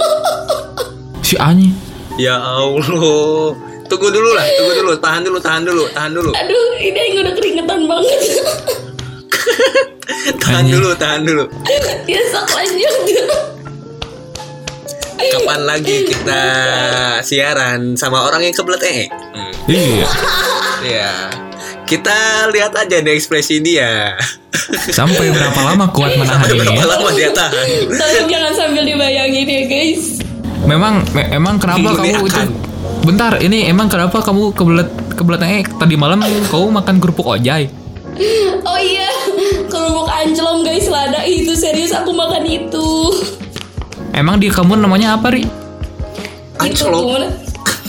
[1.22, 1.72] Si Anyi.
[2.18, 3.56] ya Allah.
[3.86, 6.32] Tunggu dulu lah, tunggu dulu, tahan dulu, tahan dulu, tahan dulu.
[6.34, 8.20] Aduh, ini yang udah keringetan banget.
[10.36, 10.74] Tahan Anjing.
[10.76, 11.44] dulu, tahan dulu.
[12.04, 12.96] Dia sok lanjut.
[15.16, 16.42] Kapan lagi kita
[17.22, 19.00] siaran sama orang yang kebelet eh?
[19.34, 19.52] Hmm.
[19.68, 20.08] Iya.
[20.84, 21.14] Ya.
[21.84, 22.16] Kita
[22.50, 24.18] lihat aja nih ekspresi dia.
[24.90, 26.86] Sampai berapa lama kuat menahan ini Berapa ya?
[26.88, 27.54] lama dia tahan?
[27.88, 30.04] Tolong jangan sambil dibayangin ya guys.
[30.64, 32.48] Memang me- emang kenapa Ini kamu itu akan.
[33.06, 37.70] Bentar, ini emang kenapa kamu kebelet kebelet eh tadi malam kamu makan kerupuk ojai?
[38.66, 39.06] Oh iya,
[39.70, 42.88] kerupuk anclom guys lada itu serius aku makan itu.
[44.10, 45.46] Emang di kamu namanya apa, Ri?
[46.58, 47.30] Anclom.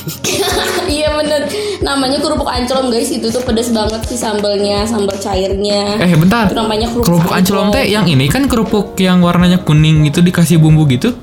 [0.87, 1.51] iya bener
[1.83, 6.47] namanya kerupuk anclom guys itu tuh pedas banget sih sambelnya sambal cairnya Eh, bentar.
[6.47, 10.63] itu namanya kerupuk, Kerupuk anclom teh yang ini kan kerupuk yang warnanya kuning itu dikasih
[10.63, 11.17] bumbu gitu.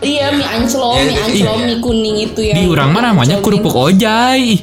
[0.00, 1.24] Iya mie anclom Iya, mie iya.
[1.26, 4.62] anclom mie kuning itu ya Di orang mah namanya kerupuk ojai.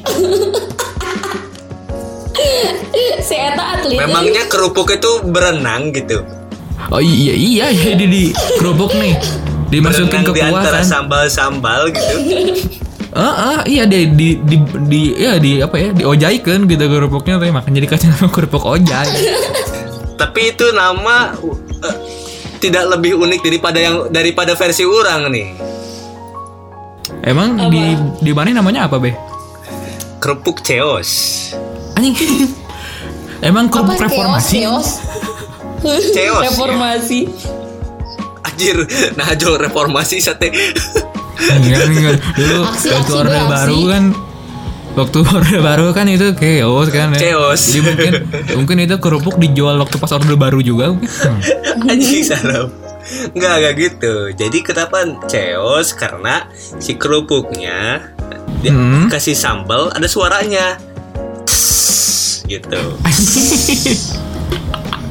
[3.20, 6.22] saya atlet Memangnya kerupuk itu berenang gitu.
[6.92, 9.18] Oh iya iya jadi di kerupuk nih
[9.66, 10.84] dimasukin Berenang ke di antara kuah kan.
[10.86, 12.16] sambal-sambal gitu.
[13.16, 14.60] Ah, ah, iya di di di,
[14.92, 19.08] di ya di apa ya diojaikan gitu kerupuknya tapi makan jadi nama kerupuk ojai.
[20.20, 21.32] Tapi itu nama
[21.80, 21.96] eh,
[22.60, 25.48] tidak lebih unik daripada yang daripada versi orang nih.
[27.26, 29.12] Emang di di mana namanya apa be?
[30.22, 31.10] Kerupuk ceos.
[31.96, 32.52] Anjing.
[33.44, 34.08] Emang kerupuk Apa?
[34.08, 34.64] reformasi?
[34.64, 34.88] Chaos,
[35.84, 36.50] Chaos, ya.
[36.50, 37.28] reformasi
[38.46, 38.76] Anjir,
[39.18, 40.48] nah jo reformasi sate.
[41.36, 42.16] Enggak, enggak.
[42.32, 44.04] Dulu Aksi, aksi, baru kan
[44.96, 47.20] waktu orde baru kan itu chaos kan ya.
[47.20, 47.60] Chaos.
[47.68, 48.12] Jadi mungkin
[48.56, 51.08] mungkin itu kerupuk dijual waktu pas orde baru juga mungkin.
[51.76, 51.92] Hmm.
[51.92, 52.72] Anjing sarap.
[53.36, 54.14] Enggak, enggak gitu.
[54.32, 55.92] Jadi kenapa ceos?
[55.92, 58.00] Karena si kerupuknya
[58.64, 59.12] dia Hmm.
[59.12, 60.80] kasih sambal ada suaranya.
[61.44, 62.80] Tss, gitu.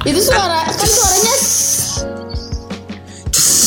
[0.06, 1.34] itu suara kan suaranya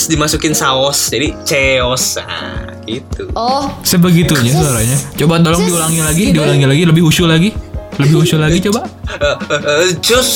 [0.08, 1.12] Dimasukin saus.
[1.12, 2.16] Jadi ceos.
[2.18, 3.28] Nah, gitu.
[3.36, 4.96] oh Sebegitunya suaranya.
[5.14, 7.52] Coba tolong diulangi lagi, diulangi lagi lebih usul lagi.
[8.00, 8.82] Lebih usul lagi coba.
[9.08, 10.30] Eh, eh, eh, Jos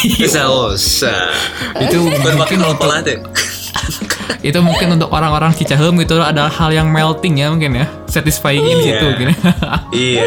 [0.34, 1.04] Saus
[1.76, 2.90] Itu mungkin untuk
[4.48, 7.86] itu mungkin untuk orang-orang Cicahem itu adalah hal yang melting ya mungkin ya.
[8.10, 9.06] Satisfying di situ Iya.
[9.06, 9.28] mungkin.
[9.92, 10.26] Iya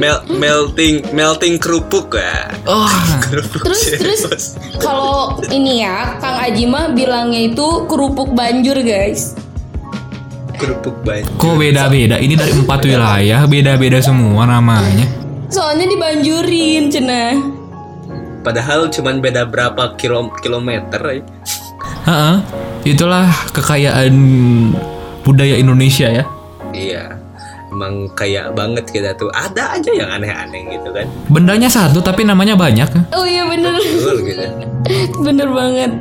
[0.00, 2.88] Mel- melting melting kerupuk ya oh,
[3.28, 4.44] kerupuk Terus terus
[4.80, 9.36] kalau ini ya Kang Aji mah bilangnya itu kerupuk banjur guys.
[10.56, 12.16] kerupuk banjir kok beda-beda?
[12.16, 15.08] Ini dari empat wilayah, beda-beda semua namanya.
[15.48, 17.32] Soalnya dibanjurin cenah.
[18.40, 21.22] padahal cuman beda berapa kilo kilometer ya.
[22.08, 22.36] Heeh.
[22.86, 24.12] Itulah kekayaan
[25.20, 26.24] budaya Indonesia ya.
[26.72, 27.19] iya
[27.80, 29.32] emang kayak banget kita tuh.
[29.32, 31.08] Ada aja yang aneh-aneh gitu kan.
[31.26, 32.92] Bendanya satu tapi namanya banyak.
[33.10, 33.72] Oh iya bener.
[33.72, 34.44] Betul gitu.
[35.24, 35.92] Bener banget.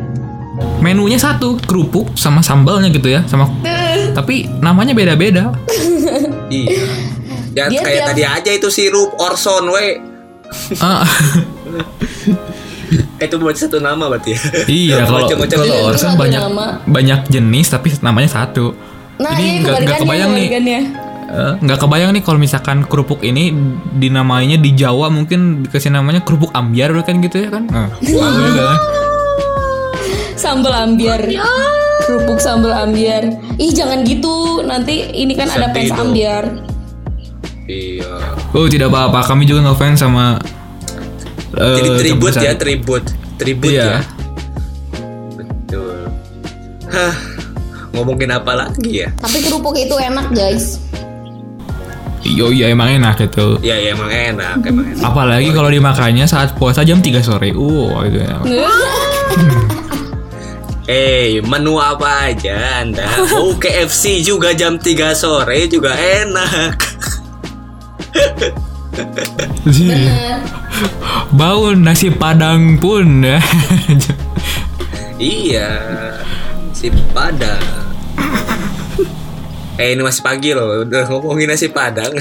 [0.84, 3.48] Menunya satu, kerupuk sama sambalnya gitu ya, sama
[4.18, 5.56] tapi namanya beda-beda.
[6.52, 6.84] iya.
[7.50, 10.04] Ya Dia kayak tiap- tadi aja itu sirup Orson we.
[10.80, 11.06] Ah,
[13.20, 14.40] itu buat satu nama berarti ya.
[14.66, 16.66] Iya kalau kalau orsan Satu banyak nama.
[16.84, 18.74] banyak jenis tapi namanya satu.
[19.16, 20.48] Nah Ini iya nggak- kebalikannya kebayang nih.
[21.30, 23.54] Eh, nggak kebayang nih kalau misalkan kerupuk ini
[23.94, 27.70] dinamainya di Jawa mungkin dikasih namanya kerupuk ambiar kan gitu ya kan?
[27.70, 28.34] Nah, juga
[28.66, 28.80] kan?
[30.34, 31.22] Sambal ambiar.
[32.02, 33.30] Kerupuk sambal ambiar.
[33.62, 34.66] Ih jangan gitu.
[34.66, 36.02] Nanti ini kan ada Sedih fans dong.
[36.10, 36.44] ambiar.
[37.70, 38.14] Iya.
[38.50, 40.42] Oh tidak apa-apa, kami juga ngefans sama.
[41.52, 43.04] eh, jadi tribut ya tribut.
[43.38, 43.86] Tribut Iya.
[43.86, 44.00] ya.
[45.38, 46.10] Betul.
[46.90, 47.14] Hah.
[47.90, 49.14] Ngomongin apa lagi ya?
[49.14, 50.89] Tapi kerupuk itu enak guys
[52.20, 53.64] Iya iya emang enak itu.
[53.64, 57.56] ya ya emang enak emang enak Apalagi kalau dimakannya saat puasa jam 3 sore.
[57.56, 58.44] Uh, itu enak.
[60.90, 63.06] Eh, menu apa aja Anda?
[63.38, 66.74] Oh, KFC juga jam 3 sore juga enak.
[69.70, 70.42] Bener
[71.30, 73.38] Bau nasi padang pun ya.
[75.22, 75.70] iya.
[76.74, 77.62] Si Padang.
[79.80, 80.84] eh, ini masih pagi loh.
[80.84, 82.12] Udah ngomongin nasi Padang.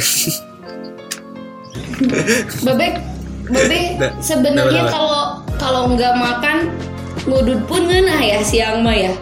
[2.64, 3.03] Bebek
[3.51, 6.71] Bebek sebenarnya kalau kalau nggak makan
[7.27, 9.12] ngudut pun ngeunah ya siang mah ya.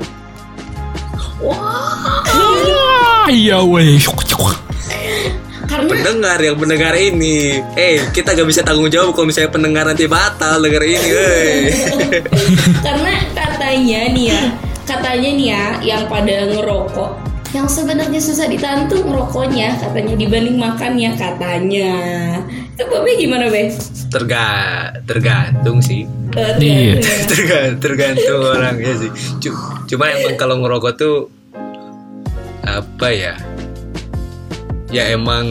[3.26, 3.98] Iya weh.
[5.66, 7.58] Karena pendengar yang mendengar ini.
[7.74, 11.08] Eh, kita gak bisa tanggung jawab kalau misalnya pendengar nanti batal denger ini.
[11.10, 11.50] Woi.
[12.86, 14.40] karena katanya nih ya,
[14.86, 17.25] katanya nih ya yang pada ngerokok
[17.56, 21.90] yang sebenarnya susah ditahan tuh ngerokoknya katanya dibanding makannya katanya.
[22.70, 23.72] Itu Babe gimana, Be?
[24.06, 24.44] Terga
[25.02, 26.04] tergantung sih.
[26.36, 27.00] Eh, Iya.
[27.00, 27.24] tergantung ya.
[27.24, 29.10] tergantung, tergantung orangnya sih.
[29.40, 31.16] Cu- Cuma emang kalau ngerokok tuh
[32.62, 33.34] apa ya?
[34.88, 35.46] Ya emang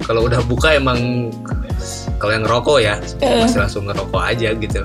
[0.00, 1.30] kalau udah buka emang
[2.16, 3.40] kalau yang ngerokok ya Eh.
[3.40, 4.84] masih langsung ngerokok aja gitu.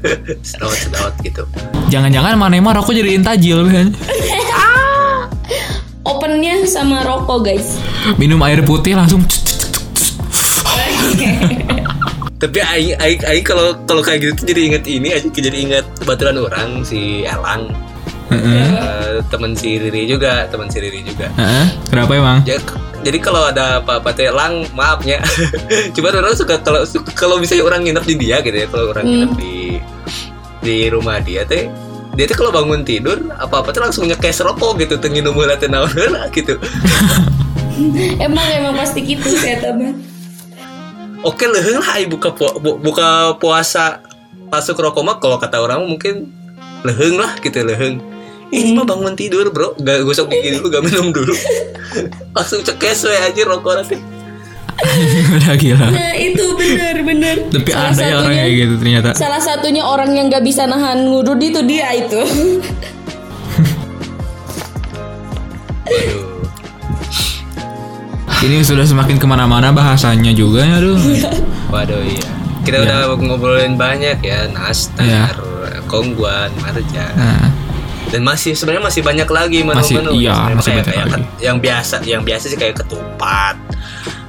[0.42, 1.46] sedot sedot gitu.
[1.88, 3.94] Jangan-jangan mana emang rokok jadiin tajil kan?
[6.02, 7.78] Opennya sama rokok, guys.
[8.18, 9.22] Minum air putih langsung
[12.42, 15.86] Tapi aing aing aing kalau kalau kayak gitu tuh jadi inget ini aja jadi inget
[16.02, 17.70] baturan orang si Elang.
[18.34, 18.66] Heeh.
[18.66, 21.30] Eh, temen si Riri juga, temen si Riri juga.
[21.38, 21.66] Heeh.
[21.86, 22.38] Kenapa emang?
[22.42, 22.58] Ya,
[23.06, 25.22] jadi kalau ada apa-apa teh lang maafnya.
[25.94, 26.82] Cuma orang suka kalau
[27.14, 29.12] kalau misalnya orang nginep di dia gitu ya, kalau orang Hmm.
[29.14, 29.54] nginep di
[30.62, 31.70] di rumah dia teh
[32.12, 35.88] dia tuh kalau bangun tidur apa apa tuh langsung nyekes rokok gitu tengin umur naon
[35.88, 36.60] heula gitu.
[38.20, 39.96] Emang emang pasti gitu saya tambah.
[41.24, 44.04] oke lah ai buka pu- bu- buka puasa
[44.52, 46.28] masuk rokok mah kalau kata orang mungkin
[46.84, 48.02] leuheung lah gitu leuheung.
[48.52, 49.72] Ini mah bangun tidur bro.
[49.80, 51.32] Gak gosok gigi dulu gak minum dulu.
[52.36, 53.96] Langsung cekes we aja rokok nanti
[55.36, 55.86] Udah gila.
[55.88, 57.36] Nah itu benar benar.
[57.48, 59.08] Tapi Salah ada ya orang kayak gitu ternyata.
[59.14, 62.20] Salah satunya orang yang nggak bisa nahan ngudut itu dia itu.
[68.42, 70.98] Ini sudah semakin ke mana-mana bahasanya juga ya aduh.
[71.70, 72.26] Waduh iya.
[72.62, 75.24] Kita udah ngobrolin banyak ya, Nastar, Iya.
[75.86, 77.06] Kongguan, Marja.
[77.14, 77.50] Nah,
[78.04, 80.20] Dan masih sebenarnya masih banyak lagi Masih- menu-menu.
[80.20, 81.14] iya, masih kayak- banyak kayak lagi.
[81.16, 83.56] ket- yang biasa, yang biasa sih kayak ketupat.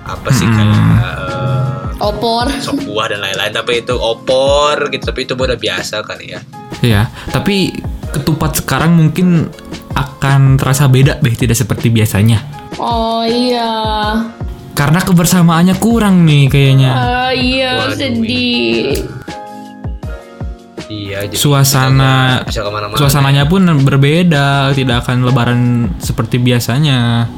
[0.04, 0.54] Apa sih Hmm.
[0.54, 2.45] kayak eh, Opor.
[2.60, 3.51] sop buah dan lain-lain.
[3.51, 5.04] Tapi itu opor gitu.
[5.06, 6.39] Tapi itu udah biasa kali ya.
[6.82, 7.01] ya.
[7.28, 7.72] Tapi
[8.10, 9.47] ketupat sekarang mungkin
[9.93, 12.43] akan terasa beda deh, tidak seperti biasanya.
[12.76, 13.72] Oh iya.
[14.74, 16.91] Karena kebersamaannya kurang nih kayaknya.
[16.91, 19.06] Ah iya Waduh, sedih.
[20.86, 21.26] Iya.
[21.26, 22.97] Jadi Suasana bisa ke mana-mana.
[22.97, 25.62] suasananya pun berbeda, tidak akan lebaran
[25.97, 27.30] seperti biasanya.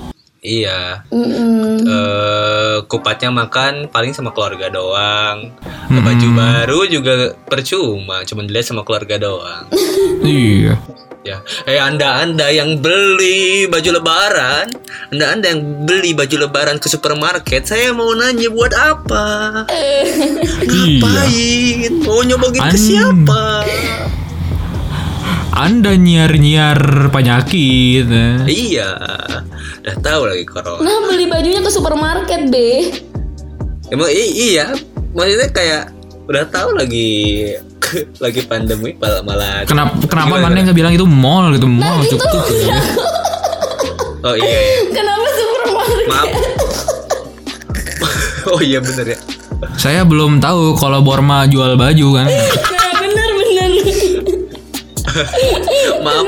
[0.46, 1.02] Iya.
[1.10, 1.82] Mm-mm.
[1.82, 5.50] eh kupatnya makan paling sama keluarga doang.
[5.90, 6.02] Hmm.
[6.02, 9.66] baju baru juga percuma cuma dilihat sama keluarga doang.
[10.26, 10.78] Iya.
[11.22, 11.38] ya.
[11.70, 14.70] Eh anda anda yang beli baju lebaran
[15.14, 19.26] anda anda yang beli baju lebaran ke supermarket saya mau nanya buat apa?
[20.66, 21.92] Ngapain?
[22.06, 23.66] Mau nyobain ke siapa
[25.56, 26.80] Anda nyiar-nyiar
[27.10, 28.06] penyakit.
[28.06, 28.36] eh.
[28.46, 28.92] iya
[29.80, 32.92] udah tahu lagi corona Nah beli bajunya ke supermarket be
[33.88, 34.74] emang i- iya
[35.14, 35.84] maksudnya kayak
[36.26, 37.46] udah tahu lagi
[38.24, 42.18] lagi pandemi malah malah Kenapa kenapa mana nggak bilang itu mall gitu Nah mall itu
[42.18, 42.42] cukup.
[44.24, 44.80] oh iya, iya.
[44.92, 46.30] Kenapa supermarket maaf
[48.52, 49.20] oh iya bener ya
[49.76, 52.28] Saya belum tahu kalau Borma jual baju kan.
[56.06, 56.26] Maaf.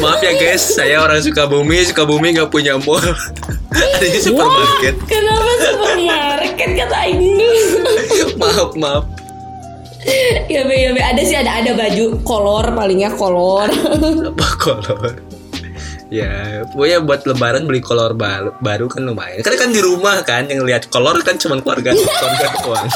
[0.00, 0.62] Maaf ya guys.
[0.64, 1.84] Saya orang Sukabumi.
[1.84, 3.00] Sukabumi nggak punya mall.
[3.76, 4.96] Ada di supermarket.
[5.04, 6.70] Kenapa supermarket?
[6.76, 7.48] Kata ini
[8.40, 9.04] maaf maaf.
[10.46, 11.00] Ya be ya be.
[11.02, 13.68] Ada sih ada ada baju kolor palingnya kolor.
[13.68, 15.12] Apa kolor?
[16.06, 19.42] Ya pokoknya buat lebaran beli kolor baru, baru kan lumayan.
[19.42, 22.88] Karena kan di rumah kan yang lihat kolor kan cuma keluarga keluarga doang.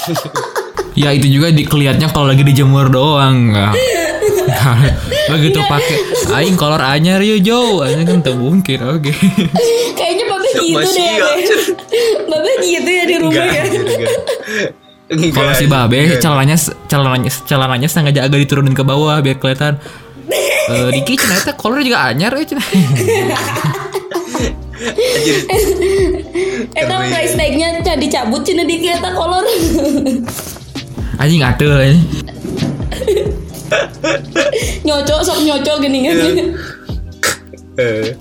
[0.95, 3.51] Ya itu juga di kelihatnya kalau lagi dijemur doang.
[5.31, 5.97] Begitu pakai
[6.37, 8.79] aing kolor anyar yo Jo, aing kan tak mungkin.
[8.97, 9.13] Oke.
[9.99, 11.25] Kayaknya babe gitu Masih deh ya.
[11.25, 11.45] Be.
[12.29, 14.15] Babe gitu ya di rumah enggak ya anjir, enggak.
[15.11, 16.57] Enggak, Kalau si Babe celananya
[16.87, 19.83] celananya celananya setengah agak diturunin ke bawah biar kelihatan
[20.71, 22.63] Eh, Diki ternyata kolor juga anyar ya Cina.
[26.79, 29.43] Eta price tagnya can dicabut cina di eta kolor
[31.19, 32.07] Anjing atuh anjing.
[34.83, 36.17] Nyocok sok nyocok gini kan
[37.81, 38.13] Eh,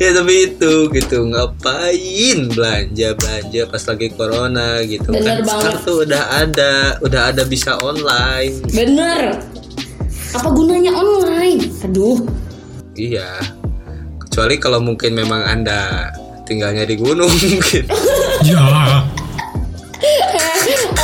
[0.00, 5.84] ya tapi itu gitu ngapain belanja belanja pas lagi corona gitu Bener kan sekarang banget.
[5.84, 6.72] tuh udah ada
[7.04, 9.36] udah ada bisa online Bener
[10.32, 11.60] Apa gunanya online?
[11.84, 12.24] Aduh
[12.96, 13.36] iya
[14.24, 16.08] kecuali kalau mungkin memang anda
[16.42, 17.28] tinggalnya di gunung
[17.68, 17.84] gitu.
[18.42, 18.64] Ya.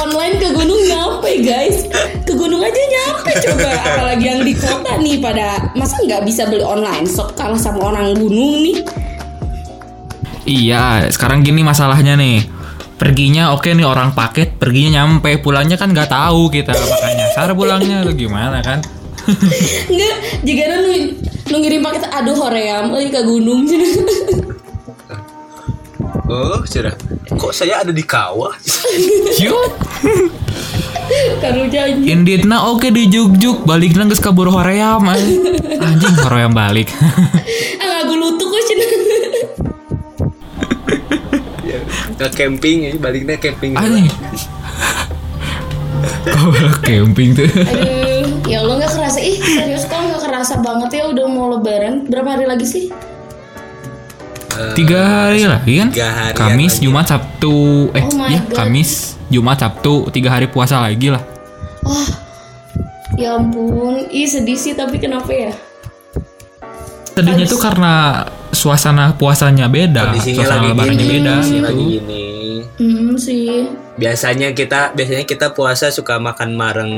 [0.00, 1.84] Online ke gunung nyampe guys.
[2.24, 3.70] Ke gunung aja nyampe coba.
[3.84, 7.04] Apalagi yang di kota nih pada Masa nggak bisa beli online?
[7.04, 8.80] Sok kalah sama orang gunung nih.
[10.48, 12.48] Iya, sekarang gini masalahnya nih.
[12.96, 18.04] Perginya oke nih orang paket, perginya nyampe, pulangnya kan nggak tahu kita makanya nyasar pulangnya.
[18.04, 18.80] Atau gimana kan?
[19.92, 20.16] Enggak
[20.48, 20.90] Jika nu,
[21.52, 23.68] nu ngirim paket Aduh hoream euy ke gunung
[26.30, 26.94] oh cerah
[27.26, 28.54] kok saya ada di kawah
[29.42, 29.70] Yuk,
[31.42, 35.42] Karu janji Inditna oke di juk-juk, balik nang geus kabur hoream anjing.
[36.22, 36.90] Hoream balik.
[37.82, 38.84] Ah ngaku lutuk kok cina
[41.66, 41.78] ya,
[42.14, 44.06] nggak camping ya baliknya camping anjing.
[46.30, 46.52] Kau
[46.84, 47.48] camping tuh.
[47.48, 48.10] Aduh
[48.50, 52.34] Ya Allah nggak kerasa Ih serius kok nggak kerasa banget ya Udah mau lebaran Berapa
[52.34, 52.84] hari lagi sih?
[54.60, 55.88] Eh, Tiga hari lagi kan?
[55.88, 56.84] Tiga hari Kamis, lagi.
[56.84, 57.56] Jumat, Sabtu.
[57.96, 58.56] Eh, Oh ya God.
[58.60, 58.90] Kamis,
[59.32, 59.94] Jumat, Sabtu.
[60.12, 61.22] Tiga hari puasa lagi lah.
[61.80, 62.08] Wah
[63.16, 65.52] Ya ampun Ih sedih sih tapi kenapa ya
[67.12, 71.68] Sedihnya tuh karena suasana puasanya beda, kondisinya suasana lagi lebarannya gini beda kondisinya gitu.
[71.68, 72.24] lagi gini
[72.80, 73.48] Hmm sih
[74.00, 76.94] biasanya kita biasanya kita puasa suka makan bareng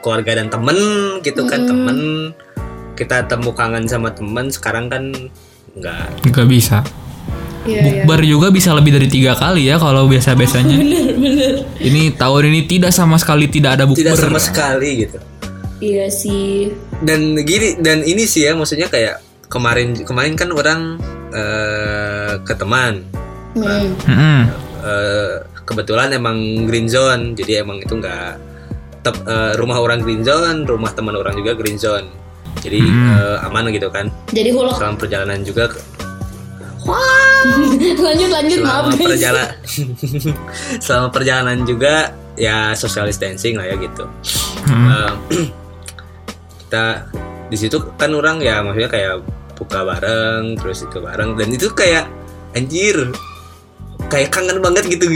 [0.00, 0.78] keluarga dan temen
[1.20, 1.98] gitu kan temen
[2.96, 5.12] kita temu kangen sama temen sekarang kan
[5.74, 6.78] nggak Nggak bisa.
[7.64, 10.76] Iya iya Bukber juga bisa lebih dari tiga kali ya kalau biasa biasanya.
[10.84, 14.04] Bener bener ini tahun ini tidak sama sekali tidak ada bukber.
[14.04, 15.18] tidak sama sekali gitu
[15.80, 16.72] Iya sih
[17.04, 20.80] dan gini dan ini sih ya maksudnya kayak kemarin kemarin kan orang
[21.34, 23.04] eh, ke teman
[23.58, 23.88] hmm.
[24.08, 24.40] Mm-mm.
[24.84, 28.36] Eh, kebetulan emang green zone jadi emang itu nggak
[29.00, 32.08] tep- eh, rumah orang green zone rumah teman orang juga green zone
[32.60, 34.06] jadi eh, aman gitu kan?
[34.30, 35.64] Jadi hulok selama perjalanan juga
[37.96, 39.06] Lanjut lanjut maaf selama guys.
[39.08, 39.52] perjalanan
[40.84, 41.94] selama perjalanan juga
[42.36, 44.04] ya social distancing lah ya gitu.
[44.68, 44.88] Hmm.
[45.32, 45.48] Eh,
[46.60, 47.08] kita
[47.48, 49.14] di situ kan orang ya maksudnya kayak
[49.54, 52.04] buka bareng terus itu bareng dan itu kayak
[52.52, 53.12] anjir
[54.10, 55.06] kayak kangen banget gitu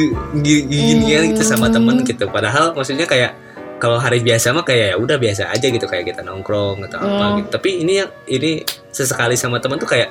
[0.40, 2.24] gi- ginian gitu sama temen gitu.
[2.28, 3.34] Padahal maksudnya kayak
[3.78, 7.06] kalau hari biasa mah kayak ya udah biasa aja gitu kayak kita nongkrong atau apa
[7.24, 7.36] Hmm.
[7.38, 7.48] gitu.
[7.54, 8.50] Tapi ini yang ini
[8.90, 10.10] sesekali sama temen tuh kayak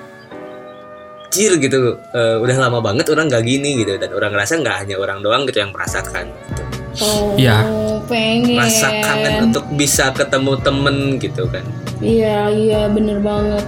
[1.28, 4.96] Cir gitu eh, udah lama banget orang gak gini gitu dan orang ngerasa nggak hanya
[4.96, 6.64] orang doang gitu yang merasakan gitu.
[6.98, 7.62] Oh Ya.
[8.08, 8.56] pengen.
[8.56, 11.68] Rasa kangen untuk bisa ketemu temen gitu kan.
[12.00, 13.68] Iya iya bener banget.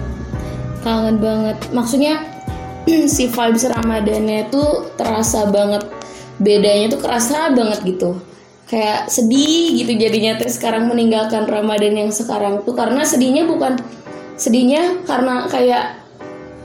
[0.79, 1.59] Kangen banget.
[1.69, 2.23] Maksudnya
[3.11, 5.83] si vibes Ramadannya tuh terasa banget.
[6.39, 8.15] Bedanya tuh kerasa banget gitu
[8.69, 13.81] kayak sedih gitu jadinya teh sekarang meninggalkan Ramadan yang sekarang tuh karena sedihnya bukan
[14.37, 15.99] sedihnya karena kayak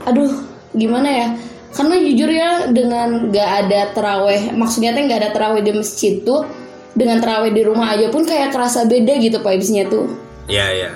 [0.05, 0.31] aduh
[0.77, 1.27] gimana ya
[1.75, 6.45] karena jujur ya dengan gak ada teraweh maksudnya teh gak ada teraweh di masjid tuh
[6.93, 10.91] dengan teraweh di rumah aja pun kayak kerasa beda gitu vibesnya tuh Ya ya.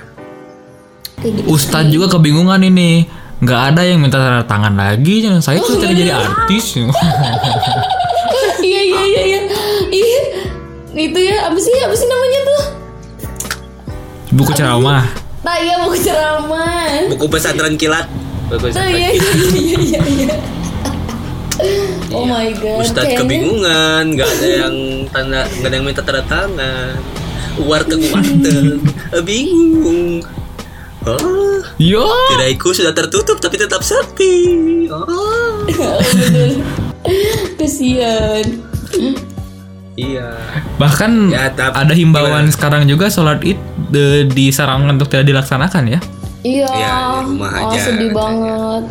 [1.49, 3.10] Ustadz juga kebingungan ini.
[3.39, 5.26] Nggak ada yang minta tanda tangan lagi.
[5.26, 6.78] Jangan saya tuh tadi jadi artis.
[8.70, 9.39] iya iya iya iya
[9.89, 10.22] iya
[10.92, 12.64] itu ya apa sih apa sih namanya tuh
[14.32, 15.04] Buku ceramah.
[15.42, 18.06] nah iya buku ceramah Buku pesantren kilat.
[18.46, 20.36] Buku pesantren iya iya iya iya iya
[22.10, 24.76] oh my god Ustadz kayaknya- kebingungan, nggak ada yang
[25.08, 26.96] tanda, nggak ada yang minta tanda tangan.
[27.60, 28.80] Warteg warteg,
[29.22, 30.24] bingung.
[31.02, 32.08] Oh, Yo.
[32.30, 34.88] kedaiku sudah tertutup tapi tetap sepi.
[34.88, 35.04] Oh,
[35.70, 36.00] Oh,
[37.56, 38.44] kesian
[40.00, 40.28] iya.
[40.76, 46.00] Bahkan Ya, tapi- ada himbauan sekarang juga sholat id de- disarankan untuk tidak dilaksanakan ya.
[46.39, 48.16] iya Iya, di rumah oh, aja, sedih katanya.
[48.16, 48.84] banget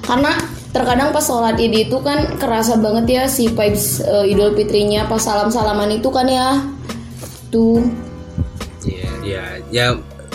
[0.00, 0.32] karena
[0.68, 5.18] terkadang pas sholat id itu kan kerasa banget ya si vibes eh, idul fitrinya pas
[5.18, 6.58] salam salaman itu kan ya
[7.48, 7.86] tuh
[8.80, 9.86] Iya, iya, ya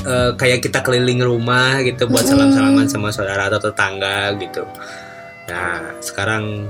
[0.04, 4.62] eh, kayak kita keliling rumah gitu buat salam-salaman sama saudara atau tetangga gitu.
[5.46, 6.70] Nah, sekarang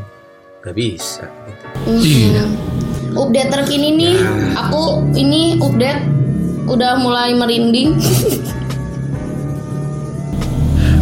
[0.60, 1.28] nggak bisa.
[1.44, 1.66] Gitu.
[2.32, 2.46] Iya.
[3.14, 4.16] Update terkini nih
[4.58, 6.02] aku ini update
[6.66, 7.98] udah mulai merinding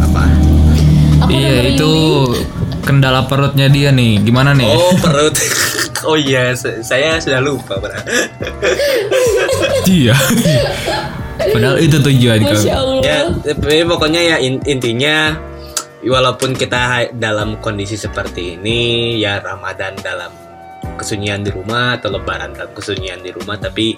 [0.02, 0.22] Apa?
[1.22, 1.92] aku Iya merinding itu
[2.82, 4.18] kendala perutnya dia nih.
[4.20, 4.66] Gimana nih?
[4.66, 5.32] Oh perut.
[6.08, 7.78] oh iya, saya sudah lupa.
[7.78, 7.94] Bra.
[9.82, 10.14] Iya.
[11.38, 12.38] Padahal itu tujuan.
[12.42, 15.34] Allah ya, tapi pokoknya ya in- intinya
[16.02, 20.30] walaupun kita dalam kondisi seperti ini, ya Ramadan dalam
[20.98, 23.96] kesunyian di rumah atau Lebaran dalam kesunyian di rumah, tapi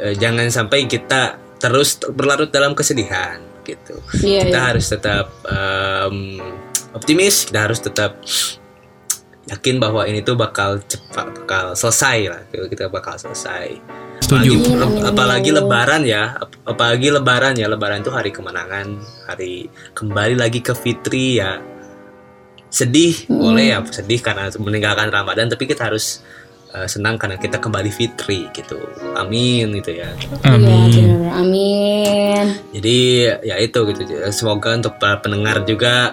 [0.00, 4.00] eh, jangan sampai kita terus berlarut dalam kesedihan gitu.
[4.24, 4.68] Iya, kita iya.
[4.72, 6.40] harus tetap em,
[6.96, 8.16] optimis, kita harus tetap
[9.48, 13.80] yakin bahwa ini tuh bakal cepat bakal selesai lah kita bakal selesai
[14.20, 14.60] Setuju.
[14.60, 19.72] apalagi, Amin, amin, apalagi lebaran ya ap- apalagi lebaran ya lebaran tuh hari kemenangan hari
[19.96, 21.56] kembali lagi ke fitri ya
[22.68, 26.20] sedih boleh ya sedih karena meninggalkan ramadan tapi kita harus
[26.70, 28.76] eh, senang karena kita kembali fitri gitu
[29.14, 30.90] amin gitu ya Iya, Amin.
[30.92, 31.32] bener.
[31.32, 32.44] amin.
[32.72, 32.98] jadi
[33.42, 36.12] ya itu gitu semoga untuk para pendengar juga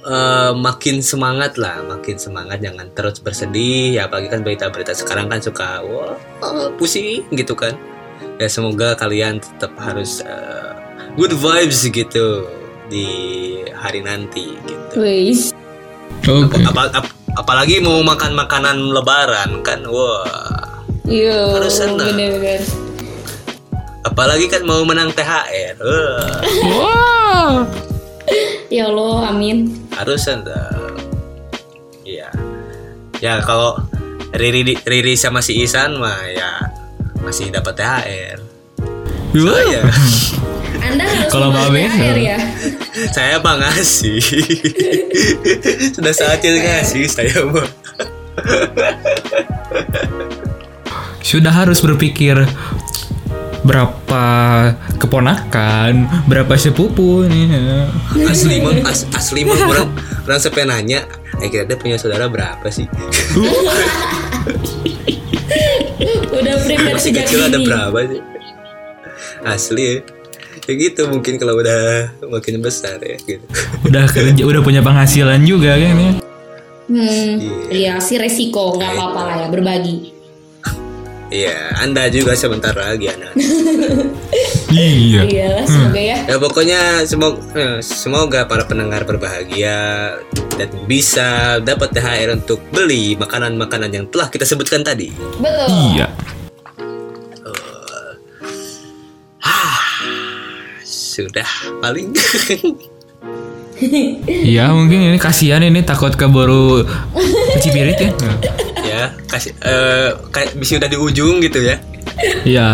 [0.00, 5.40] eh, makin semangat lah makin semangat jangan terus bersedih ya apalagi kan berita-berita sekarang kan
[5.40, 6.16] suka wah
[6.76, 7.76] pusing gitu kan
[8.36, 10.72] ya semoga kalian tetap harus eh,
[11.16, 12.48] good vibes gitu
[12.86, 13.04] di
[13.74, 15.36] hari nanti gitu Wih.
[16.26, 16.58] Oke.
[16.60, 20.26] Apa- ap- apalagi mau makan makanan lebaran kan wah
[21.02, 22.02] Iya, Harus senang.
[22.08, 22.66] bener-bener.
[24.02, 27.50] apalagi kan mau menang THR wah Wow.
[28.66, 29.86] Ya Allah, amin.
[29.92, 30.98] harus senang
[32.02, 32.26] iya
[33.16, 33.78] ya kalau
[34.30, 36.50] Riri Riri sama si Isan mah ya
[37.18, 38.38] masih dapat THR
[39.32, 39.82] saya
[40.86, 42.38] Anda harus Kalau membawa Babe, THR ya.
[43.16, 44.20] saya mah ngasih.
[45.96, 47.66] Sudah saatnya ngasih saya mah
[51.26, 52.38] Sudah harus berpikir
[53.66, 54.24] berapa
[55.02, 57.50] keponakan, berapa sepupu nih.
[58.30, 59.90] asli mah as- asli mah orang
[60.22, 61.02] orang sampai nanya
[61.42, 62.86] eh kira punya saudara berapa sih?
[66.30, 68.20] Udah prepare masih sejak kecil ada berapa sih?
[69.42, 69.82] Asli.
[69.82, 70.15] ya
[70.66, 73.46] ya gitu mungkin kalau udah makin besar ya gitu
[73.86, 76.12] Udah kerja, udah punya penghasilan juga kan ya.
[76.86, 77.30] Hmm,
[77.70, 80.14] iya sih resiko nggak apa-apa lah ya berbagi.
[81.26, 83.34] Iya, Anda juga sebentar lagi anak.
[84.66, 85.22] Iya.
[85.24, 86.18] Iyalah, semoga ya.
[86.26, 87.40] Ya pokoknya semoga
[87.80, 89.78] semoga para pendengar berbahagia
[90.58, 95.14] dan bisa dapat THR untuk beli makanan-makanan yang telah kita sebutkan tadi.
[95.38, 95.70] Betul.
[95.70, 96.10] Iya.
[101.16, 101.48] Sudah
[101.80, 102.12] paling
[104.52, 106.84] Iya mungkin ini kasihan ini takut keburu
[107.56, 108.10] kecipirit ya.
[108.84, 111.76] ya kasih eh kayak bisa udah di ujung gitu ya.
[112.44, 112.68] Iya.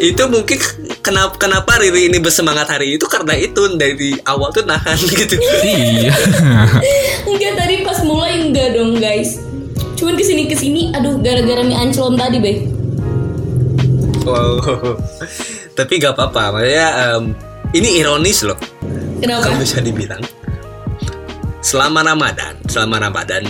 [0.00, 0.56] Itu mungkin
[1.04, 5.36] kenapa kenapa Riri ini bersemangat hari itu karena itu dari awal tuh nahan gitu.
[5.64, 6.16] Iya.
[7.28, 9.36] Enggak tadi pas mulai enggak dong guys.
[9.96, 12.75] Cuman ke sini ke sini, aduh gara-gara mie anclon tadi be.
[14.26, 14.98] Wow.
[15.72, 17.24] Tapi gak apa-apa, maksudnya em,
[17.72, 18.58] ini ironis loh.
[19.16, 19.48] Kenapa?
[19.48, 20.20] kalau bisa dibilang
[21.60, 23.42] selama Ramadan, selama Ramadan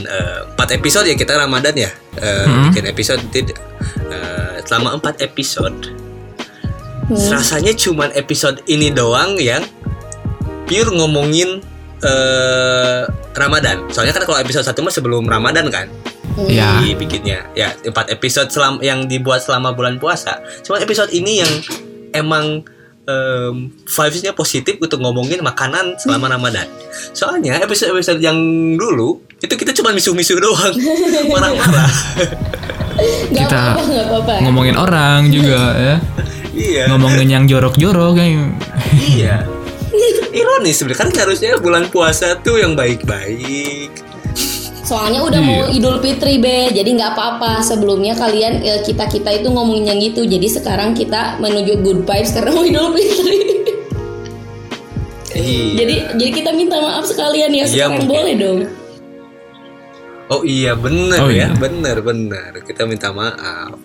[0.46, 2.70] empat episode ya kita Ramadan ya, Eh, Hmm.
[2.70, 5.92] bikin episode eh, selama empat episode,
[7.06, 7.28] Hmm.
[7.30, 9.60] rasanya cuman episode ini doang yang
[10.64, 11.60] pure ngomongin
[11.98, 13.02] eh,
[13.32, 13.84] Ramadan.
[13.88, 15.88] Soalnya kan kalau episode satu mah sebelum Ramadan kan,
[16.44, 16.84] Ya.
[16.84, 20.36] dibikinnya ya empat episode selam yang dibuat selama bulan puasa.
[20.60, 21.52] Cuma episode ini yang
[22.12, 22.60] emang
[23.06, 23.54] em,
[23.86, 26.68] vibes-nya positif untuk ngomongin makanan selama Ramadan.
[27.16, 28.36] Soalnya episode-episode yang
[28.76, 30.74] dulu itu kita cuma misuh-misuh doang,
[31.32, 31.92] marah-marah.
[33.32, 34.34] Kita apa-apa, gak apa-apa.
[34.44, 35.96] Ngomongin orang juga ya.
[36.56, 36.84] iya.
[36.88, 38.52] Ngomongin yang jorok-jorok kayak
[38.96, 39.44] Iya.
[40.32, 43.88] Ironis sebenarnya kan harusnya bulan puasa tuh yang baik-baik.
[44.86, 45.76] Soalnya udah mau Iya.
[45.76, 47.58] Idul Fitri be, jadi nggak apa-apa.
[47.58, 50.22] Sebelumnya kalian kita kita itu ngomongin yang gitu.
[50.22, 53.38] Jadi sekarang kita menuju good vibes karena mau Idul Fitri.
[55.36, 55.76] Iya.
[55.76, 57.58] jadi jadi kita minta maaf sekalian ya.
[57.60, 58.08] Iya, Sekarang mungkin.
[58.08, 58.60] boleh dong.
[60.26, 61.48] Oh iya bener Oh, ya iya.
[61.54, 63.78] bener bener kita minta maaf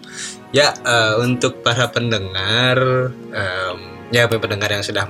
[0.49, 2.82] ya eh, untuk para pendengar
[3.30, 3.78] em,
[4.10, 5.06] ya para pendengar yang sudah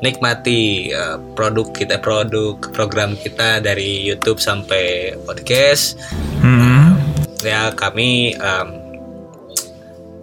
[0.00, 5.98] menikmati eh, produk kita produk program kita dari YouTube sampai podcast
[6.42, 6.94] hmm.
[7.42, 8.68] ya kami em,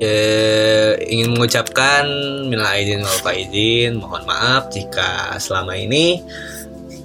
[0.02, 2.08] eh, ingin mengucapkan
[2.50, 6.24] minal aidin wal faizin mohon maaf jika selama ini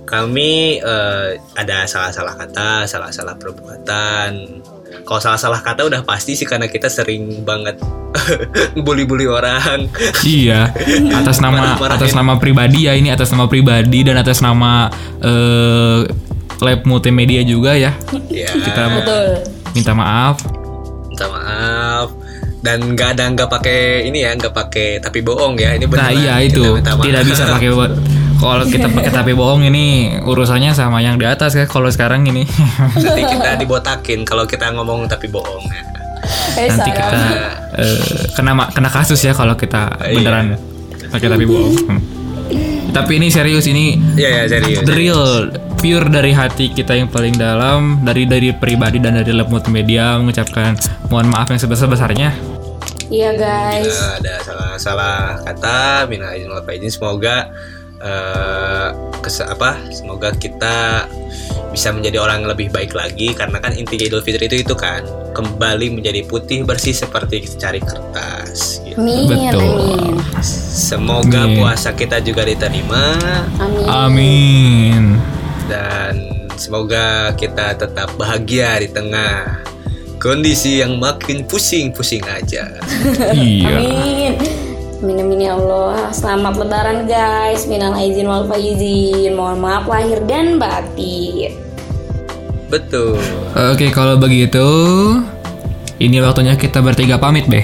[0.07, 4.63] kami eh, ada salah-salah kata, salah-salah perbuatan.
[5.07, 7.79] Kalau salah-salah kata udah pasti sih karena kita sering banget
[8.85, 9.87] bully-bully orang.
[10.21, 10.75] Iya,
[11.23, 14.91] atas nama atas nama pribadi ya ini atas nama pribadi dan atas nama
[15.23, 16.11] eh
[16.59, 17.95] lab multimedia juga ya.
[18.27, 19.27] ya, Kita Betul.
[19.73, 20.43] minta maaf.
[21.07, 22.09] minta maaf.
[22.59, 25.79] Dan nggak ada nggak pakai ini ya, nggak pakai tapi bohong ya.
[25.79, 26.19] Ini Nah beneran.
[26.19, 27.71] iya itu tidak bisa pakai
[28.37, 29.85] kalau kita pakai tapi bohong ini
[30.21, 31.65] urusannya sama yang di atas ya.
[31.65, 32.45] Kalau sekarang ini
[32.97, 35.83] Nanti kita dibotakin kalau kita ngomong tapi bohong ya.
[36.57, 37.21] Eh nanti kita
[37.77, 37.99] eh,
[38.33, 40.15] kena kena kasus ya kalau kita Iya.
[40.17, 40.47] beneran
[41.09, 41.75] pakai tapi bohong.
[41.87, 42.01] Hmm.
[42.87, 44.81] Tapi ini serius ini Iya ya serius.
[44.83, 45.23] the real
[45.77, 50.73] pure dari hati kita yang paling dalam dari dari pribadi dan dari lab multimedia mengucapkan
[51.07, 52.33] mohon maaf yang sebesar besarnya
[53.07, 53.87] Iya guys.
[53.87, 57.55] Eh, ada salah-salah kata minal aidin wal faizin semoga
[58.01, 58.89] eh
[59.25, 61.09] kes apa semoga kita
[61.75, 65.03] bisa menjadi orang yang lebih baik lagi karena kan inti Idul Fitri itu itu kan
[65.37, 68.97] kembali menjadi putih bersih seperti secari kertas gitu.
[68.97, 69.61] Amin, Betul.
[69.61, 70.17] amin.
[70.73, 71.61] semoga Amin.
[71.61, 73.19] puasa kita juga diterima
[73.61, 73.85] Amin.
[73.85, 75.03] amin
[75.69, 76.15] dan
[76.57, 79.61] semoga kita tetap bahagia di tengah
[80.17, 82.81] kondisi yang makin pusing-pusing aja
[83.37, 84.65] iya Amin.
[85.07, 86.11] Amin amin ya Allah.
[86.11, 87.71] Selamat lebaran guys.
[87.71, 89.39] Minal aizin wal faizin.
[89.39, 91.55] Mohon maaf lahir dan batin.
[92.67, 93.15] betul
[93.55, 94.67] oke kalau begitu
[96.03, 97.63] ini waktunya kita bertiga pamit beh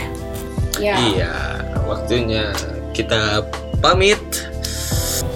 [0.79, 0.95] Ya.
[0.95, 1.35] Iya,
[1.83, 2.55] waktunya
[2.95, 3.43] kita
[3.83, 4.23] pamit.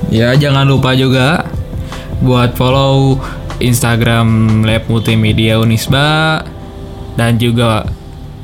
[0.07, 1.43] Ya jangan lupa juga
[2.23, 3.19] buat follow
[3.59, 6.47] Instagram Lab Multimedia Unisba
[7.19, 7.91] dan juga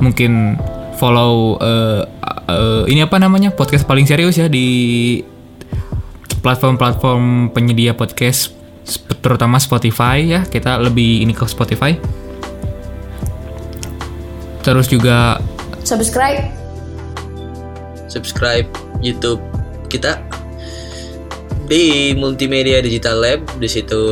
[0.02, 0.58] mungkin
[0.98, 2.02] follow eh,
[2.48, 5.20] eh, ini apa namanya podcast paling serius ya di
[6.42, 8.50] platform-platform penyedia podcast
[9.22, 11.94] terutama Spotify ya kita lebih ini ke Spotify
[14.62, 15.38] terus juga
[15.82, 16.46] Subscribe.
[18.06, 18.70] Subscribe
[19.02, 19.42] YouTube
[19.90, 20.22] kita
[21.66, 23.40] di Multimedia Digital Lab.
[23.58, 24.02] Di situ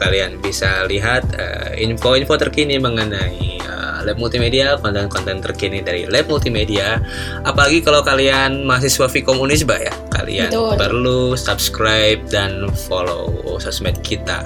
[0.00, 3.49] kalian bisa lihat eh, info-info terkini mengenai
[4.10, 6.98] Lab Multimedia, konten-konten terkini dari Lab Multimedia.
[7.46, 10.74] Apalagi kalau kalian mahasiswa Vkom Unisba ya, kalian Betul.
[10.74, 13.30] perlu subscribe dan follow
[13.62, 14.42] sosmed kita.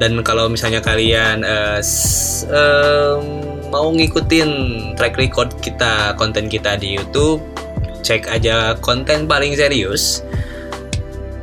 [0.00, 1.44] Dan kalau misalnya kalian
[1.84, 3.20] s- em,
[3.68, 4.48] mau ngikutin
[4.96, 7.44] track record kita, konten kita di YouTube,
[8.00, 10.24] cek aja konten paling serius.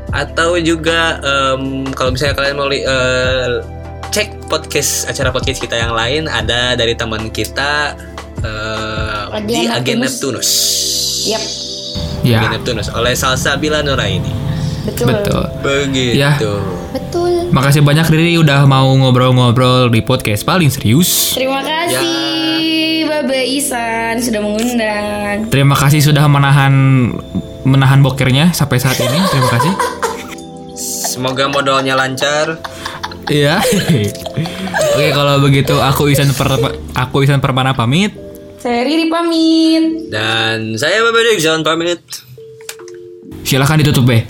[0.09, 3.61] Atau juga em, kalau misalnya kalian mau eh,
[4.20, 7.95] cek podcast acara podcast kita yang lain ada dari teman kita
[9.32, 10.51] Agen di Agen Neptunus.
[11.24, 11.43] Yap.
[12.28, 14.28] ya Agen Neptunus oleh Salsabila Nuraini.
[14.84, 15.15] Betul.
[15.15, 16.20] betul Begitu.
[16.20, 16.36] Ya.
[16.91, 17.47] Betul.
[17.55, 24.43] makasih banyak Riri udah mau ngobrol-ngobrol di podcast paling serius Terima kasih Babe Isan sudah
[24.43, 25.47] mengundang.
[25.47, 26.74] Terima kasih sudah menahan
[27.63, 29.15] menahan bokernya sampai saat ini.
[29.32, 29.74] Terima kasih.
[30.76, 32.59] Semoga modalnya lancar.
[33.30, 33.62] Iya.
[34.98, 36.50] Oke, kalau begitu aku Isan per
[36.98, 38.12] aku Isan Permana pamit.
[38.60, 40.12] Saya Riri pamit.
[40.12, 42.02] Dan saya Bapak Jackson pamit.
[43.46, 44.26] Silahkan ditutup, Be.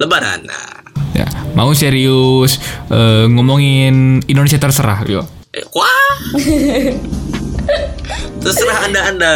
[0.00, 0.44] lebaran.
[0.46, 0.80] Nah,
[1.12, 2.56] Ya, mau serius
[2.88, 5.28] eh, ngomongin Indonesia terserah, yuk.
[5.52, 6.16] Eh, wah.
[8.42, 9.32] Terserah Anda-anda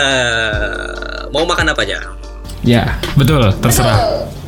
[1.31, 2.01] mau makan apa aja.
[2.67, 3.95] Ya, betul, terserah.
[3.95, 4.46] Tuh.